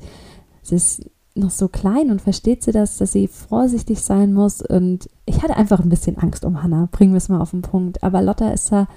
sie 0.63 0.75
ist 0.75 1.11
noch 1.35 1.49
so 1.51 1.69
klein 1.69 2.11
und 2.11 2.21
versteht 2.21 2.63
sie 2.63 2.73
das, 2.73 2.99
dass 2.99 3.13
sie 3.13 3.29
vorsichtig 3.29 4.03
sein 4.03 4.35
muss. 4.35 4.61
Und 4.61 5.09
ich 5.25 5.43
hatte 5.43 5.57
einfach 5.57 5.81
ein 5.81 5.89
bisschen 5.89 6.19
Angst 6.19 6.45
um 6.45 6.63
Hannah, 6.63 6.91
bringen 6.93 7.15
wir 7.15 7.19
es 7.19 7.31
mal 7.31 7.41
auf 7.41 7.53
den 7.53 7.63
Punkt. 7.63 8.03
Aber 8.03 8.21
Lotta 8.21 8.51
ist 8.51 8.71
da 8.71 8.89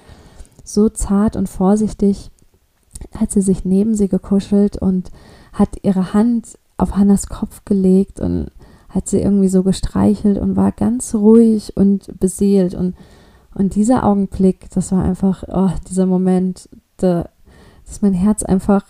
so 0.65 0.89
zart 0.89 1.37
und 1.37 1.47
vorsichtig, 1.47 2.31
hat 3.15 3.31
sie 3.31 3.41
sich 3.41 3.63
neben 3.63 3.95
sie 3.95 4.09
gekuschelt 4.09 4.75
und 4.75 5.09
hat 5.53 5.77
ihre 5.83 6.13
Hand 6.13 6.59
auf 6.75 6.97
Hannas 6.97 7.27
Kopf 7.27 7.63
gelegt 7.63 8.19
und 8.19 8.51
hat 8.89 9.07
sie 9.07 9.21
irgendwie 9.21 9.47
so 9.47 9.63
gestreichelt 9.63 10.37
und 10.37 10.55
war 10.55 10.71
ganz 10.71 11.13
ruhig 11.13 11.77
und 11.77 12.19
beseelt. 12.19 12.73
Und, 12.73 12.95
und 13.53 13.75
dieser 13.75 14.03
Augenblick, 14.03 14.69
das 14.71 14.91
war 14.91 15.03
einfach, 15.03 15.43
oh, 15.47 15.69
dieser 15.89 16.05
Moment, 16.05 16.69
da 16.97 17.29
ist 17.87 18.01
mein 18.01 18.13
Herz 18.13 18.43
einfach 18.43 18.89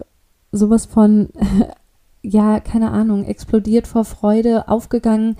sowas 0.51 0.85
von, 0.85 1.29
ja, 2.21 2.59
keine 2.59 2.91
Ahnung, 2.91 3.25
explodiert 3.25 3.87
vor 3.87 4.05
Freude, 4.05 4.67
aufgegangen. 4.67 5.35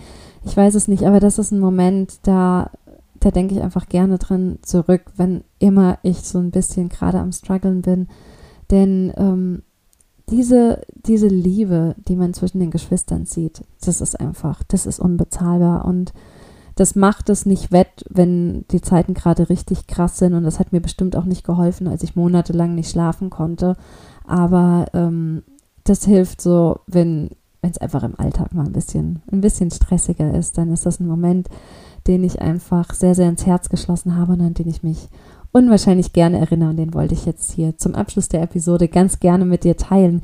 Ich 0.45 0.55
weiß 0.55 0.75
es 0.75 0.87
nicht, 0.87 1.03
aber 1.03 1.19
das 1.19 1.39
ist 1.39 1.51
ein 1.51 1.59
Moment, 1.59 2.19
da, 2.23 2.71
da 3.19 3.31
denke 3.31 3.55
ich 3.55 3.61
einfach 3.61 3.87
gerne 3.87 4.17
dran 4.17 4.59
zurück, 4.61 5.03
wenn 5.15 5.43
immer 5.59 5.99
ich 6.03 6.19
so 6.21 6.39
ein 6.39 6.51
bisschen 6.51 6.89
gerade 6.89 7.19
am 7.19 7.31
Struggeln 7.31 7.81
bin. 7.81 8.07
Denn 8.71 9.13
ähm, 9.17 9.63
diese, 10.29 10.81
diese 10.93 11.27
Liebe, 11.27 11.95
die 12.07 12.15
man 12.15 12.33
zwischen 12.33 12.59
den 12.59 12.71
Geschwistern 12.71 13.25
sieht, 13.25 13.63
das 13.83 14.01
ist 14.01 14.19
einfach, 14.19 14.63
das 14.63 14.85
ist 14.85 14.99
unbezahlbar 14.99 15.85
und 15.85 16.13
das 16.75 16.95
macht 16.95 17.29
es 17.29 17.45
nicht 17.45 17.73
wett, 17.73 18.05
wenn 18.09 18.65
die 18.71 18.79
Zeiten 18.79 19.13
gerade 19.13 19.49
richtig 19.49 19.85
krass 19.87 20.17
sind 20.17 20.33
und 20.33 20.43
das 20.43 20.59
hat 20.59 20.71
mir 20.71 20.79
bestimmt 20.79 21.15
auch 21.17 21.25
nicht 21.25 21.43
geholfen, 21.43 21.87
als 21.89 22.03
ich 22.03 22.15
monatelang 22.15 22.73
nicht 22.73 22.89
schlafen 22.89 23.29
konnte. 23.29 23.75
Aber 24.25 24.85
ähm, 24.93 25.43
das 25.83 26.05
hilft 26.05 26.41
so, 26.41 26.79
wenn 26.87 27.31
wenn 27.61 27.71
es 27.71 27.77
einfach 27.79 28.03
im 28.03 28.17
Alltag 28.17 28.53
mal 28.53 28.65
ein 28.65 28.71
bisschen 28.71 29.21
ein 29.29 29.41
bisschen 29.41 29.71
stressiger 29.71 30.33
ist, 30.33 30.57
dann 30.57 30.71
ist 30.71 30.85
das 30.85 31.01
ein 31.01 31.07
Moment, 31.07 31.49
den 32.07 32.23
ich 32.23 32.41
einfach 32.41 32.93
sehr 32.93 33.13
sehr 33.13 33.27
ins 33.27 33.45
Herz 33.45 33.67
geschlossen 33.67 34.15
habe 34.15 34.33
und 34.33 34.41
an 34.41 34.53
den 34.53 34.69
ich 34.69 34.81
mich 34.81 35.09
unwahrscheinlich 35.51 36.13
gerne 36.13 36.39
erinnere 36.39 36.69
und 36.69 36.77
den 36.77 36.93
wollte 36.93 37.13
ich 37.13 37.25
jetzt 37.25 37.51
hier 37.51 37.77
zum 37.77 37.95
Abschluss 37.95 38.29
der 38.29 38.43
Episode 38.43 38.87
ganz 38.87 39.19
gerne 39.19 39.45
mit 39.45 39.63
dir 39.63 39.77
teilen. 39.77 40.21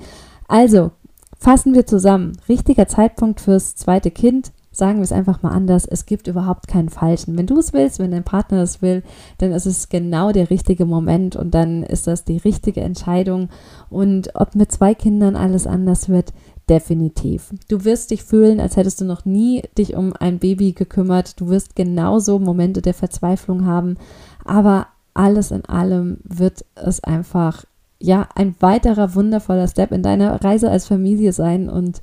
Also, 0.47 0.91
fassen 1.37 1.73
wir 1.73 1.85
zusammen. 1.85 2.33
Richtiger 2.47 2.87
Zeitpunkt 2.87 3.41
fürs 3.41 3.75
zweite 3.75 4.11
Kind. 4.11 4.51
Sagen 4.71 4.97
wir 4.97 5.03
es 5.03 5.13
einfach 5.13 5.41
mal 5.41 5.51
anders. 5.51 5.85
Es 5.85 6.05
gibt 6.05 6.27
überhaupt 6.27 6.67
keinen 6.67 6.89
falschen. 6.89 7.37
Wenn 7.37 7.47
du 7.47 7.57
es 7.57 7.71
willst, 7.71 7.99
wenn 7.99 8.11
dein 8.11 8.25
Partner 8.25 8.61
es 8.61 8.81
will, 8.81 9.03
dann 9.37 9.53
ist 9.53 9.65
es 9.65 9.87
genau 9.87 10.33
der 10.33 10.49
richtige 10.49 10.85
Moment 10.85 11.37
und 11.37 11.55
dann 11.55 11.81
ist 11.81 12.07
das 12.07 12.25
die 12.25 12.37
richtige 12.37 12.81
Entscheidung. 12.81 13.47
Und 13.89 14.35
ob 14.35 14.53
mit 14.53 14.73
zwei 14.73 14.93
Kindern 14.93 15.37
alles 15.37 15.65
anders 15.65 16.09
wird, 16.09 16.33
definitiv. 16.69 17.53
Du 17.69 17.85
wirst 17.85 18.11
dich 18.11 18.23
fühlen, 18.23 18.59
als 18.59 18.75
hättest 18.75 18.99
du 18.99 19.05
noch 19.05 19.23
nie 19.23 19.63
dich 19.77 19.95
um 19.95 20.11
ein 20.11 20.39
Baby 20.39 20.73
gekümmert. 20.73 21.39
Du 21.39 21.47
wirst 21.47 21.77
genauso 21.77 22.39
Momente 22.39 22.81
der 22.81 22.93
Verzweiflung 22.93 23.65
haben. 23.65 23.95
Aber 24.43 24.87
alles 25.15 25.49
in 25.49 25.65
allem 25.65 26.19
wird 26.23 26.63
es 26.75 27.03
einfach 27.03 27.65
ja 27.99 28.27
ein 28.35 28.55
weiterer 28.59 29.15
wundervoller 29.15 29.67
Step 29.67 29.91
in 29.91 30.03
deiner 30.03 30.43
Reise 30.43 30.69
als 30.69 30.85
Familie 30.85 31.33
sein. 31.33 31.69
Und 31.69 32.01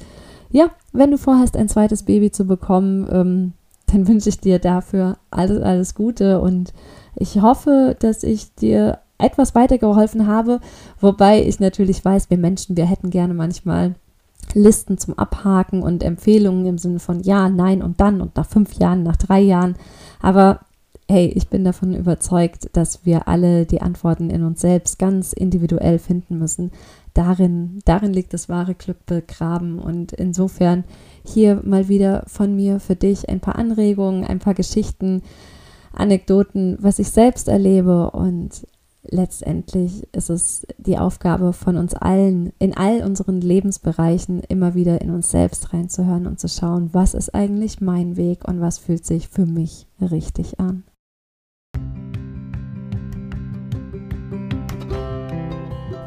ja, 0.51 0.71
wenn 0.93 1.13
du 1.13 1.19
vorhast, 1.19 1.57
ein 1.57 1.69
zweites 1.69 2.03
Baby 2.03 2.33
zu 2.33 2.47
bekommen, 2.47 3.07
ähm, 3.13 3.53
dann 3.87 4.09
wünsche 4.09 4.31
ich 4.31 4.41
dir 4.41 4.59
dafür 4.59 5.19
alles, 5.31 5.63
alles 5.63 5.95
Gute 5.95 6.41
und 6.41 6.73
ich 7.15 7.43
hoffe, 7.43 7.95
dass 8.01 8.23
ich 8.23 8.55
dir 8.55 8.99
etwas 9.19 9.55
weitergeholfen 9.55 10.27
habe, 10.27 10.61
wobei 10.99 11.47
ich 11.47 11.61
natürlich 11.61 12.05
weiß, 12.05 12.31
wir 12.31 12.39
Menschen, 12.39 12.77
wir 12.77 12.87
hätten 12.87 13.11
gerne 13.11 13.35
manchmal 13.35 13.95
Listen 14.55 14.99
zum 14.99 15.17
Abhaken 15.19 15.83
und 15.83 16.03
Empfehlungen 16.03 16.67
im 16.67 16.79
Sinne 16.79 16.99
von 16.99 17.21
ja, 17.21 17.49
nein 17.49 17.83
und 17.83 18.01
dann 18.01 18.21
und 18.21 18.37
nach 18.37 18.47
fünf 18.47 18.75
Jahren, 18.75 19.03
nach 19.03 19.17
drei 19.17 19.41
Jahren. 19.41 19.77
Aber 20.21 20.61
hey, 21.09 21.27
ich 21.35 21.49
bin 21.49 21.65
davon 21.65 21.95
überzeugt, 21.95 22.71
dass 22.73 23.05
wir 23.05 23.29
alle 23.29 23.67
die 23.67 23.83
Antworten 23.83 24.31
in 24.31 24.45
uns 24.45 24.61
selbst 24.61 24.99
ganz 24.99 25.33
individuell 25.33 25.99
finden 25.99 26.39
müssen. 26.39 26.71
Darin, 27.15 27.81
darin 27.85 28.13
liegt 28.13 28.33
das 28.33 28.49
wahre 28.49 28.75
Glück 28.75 29.05
begraben. 29.05 29.79
Und 29.79 30.13
insofern 30.13 30.85
hier 31.25 31.61
mal 31.65 31.89
wieder 31.89 32.25
von 32.27 32.57
mir 32.57 32.81
für 32.81 32.97
dich 32.97 33.29
ein 33.29 33.41
paar 33.41 33.57
Anregungen, 33.57 34.25
ein 34.25 34.39
paar 34.39 34.55
Geschichten, 34.55 35.23
Anekdoten, 35.93 36.79
was 36.81 36.99
ich 36.99 37.11
selbst 37.11 37.49
erlebe. 37.49 38.11
Und 38.13 38.67
letztendlich 39.03 40.09
ist 40.13 40.31
es 40.31 40.67
die 40.79 40.97
Aufgabe 40.97 41.53
von 41.53 41.77
uns 41.77 41.93
allen, 41.93 42.53
in 42.59 42.75
all 42.75 43.03
unseren 43.05 43.41
Lebensbereichen 43.43 44.41
immer 44.49 44.75
wieder 44.75 45.03
in 45.03 45.11
uns 45.11 45.31
selbst 45.31 45.75
reinzuhören 45.75 46.27
und 46.27 46.41
zu 46.41 46.49
schauen, 46.49 46.91
was 46.93 47.13
ist 47.13 47.35
eigentlich 47.35 47.83
mein 47.83 48.17
Weg 48.17 48.49
und 48.49 48.63
was 48.63 48.79
fühlt 48.79 49.05
sich 49.05 49.29
für 49.29 49.45
mich 49.45 49.87
richtig 50.01 50.59
an. 50.59 50.85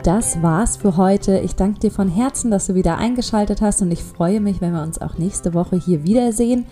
Das 0.05 0.39
war's 0.43 0.77
für 0.77 0.97
heute. 0.97 1.39
Ich 1.39 1.55
danke 1.55 1.79
dir 1.79 1.91
von 1.91 2.07
Herzen, 2.07 2.51
dass 2.51 2.67
du 2.67 2.75
wieder 2.75 2.99
eingeschaltet 2.99 3.61
hast 3.61 3.81
und 3.81 3.89
ich 3.89 4.03
freue 4.03 4.39
mich, 4.39 4.61
wenn 4.61 4.73
wir 4.73 4.83
uns 4.83 5.01
auch 5.01 5.17
nächste 5.17 5.55
Woche 5.55 5.77
hier 5.77 6.03
wiedersehen. 6.03 6.67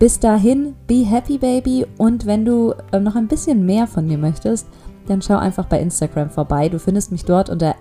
Bis 0.00 0.18
dahin, 0.18 0.74
be 0.88 1.04
happy 1.04 1.38
baby 1.38 1.86
und 1.96 2.26
wenn 2.26 2.44
du 2.44 2.74
äh, 2.90 2.98
noch 2.98 3.14
ein 3.14 3.28
bisschen 3.28 3.64
mehr 3.64 3.86
von 3.86 4.08
mir 4.08 4.18
möchtest, 4.18 4.66
dann 5.06 5.22
schau 5.22 5.36
einfach 5.36 5.66
bei 5.66 5.80
Instagram 5.80 6.28
vorbei. 6.28 6.68
Du 6.68 6.80
findest 6.80 7.12
mich 7.12 7.24
dort 7.24 7.50
unter 7.50 7.76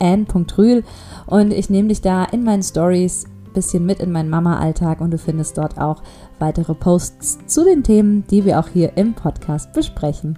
ann.rühl 0.00 0.82
und 1.26 1.52
ich 1.52 1.70
nehme 1.70 1.88
dich 1.88 2.00
da 2.00 2.24
in 2.24 2.42
meinen 2.42 2.64
Stories 2.64 3.26
ein 3.46 3.52
bisschen 3.52 3.86
mit 3.86 4.00
in 4.00 4.10
meinen 4.10 4.30
Mama-Alltag 4.30 5.00
und 5.00 5.12
du 5.12 5.18
findest 5.18 5.58
dort 5.58 5.78
auch 5.78 6.02
weitere 6.40 6.74
Posts 6.74 7.46
zu 7.46 7.64
den 7.64 7.84
Themen, 7.84 8.24
die 8.28 8.44
wir 8.44 8.58
auch 8.58 8.68
hier 8.68 8.96
im 8.96 9.14
Podcast 9.14 9.72
besprechen. 9.72 10.36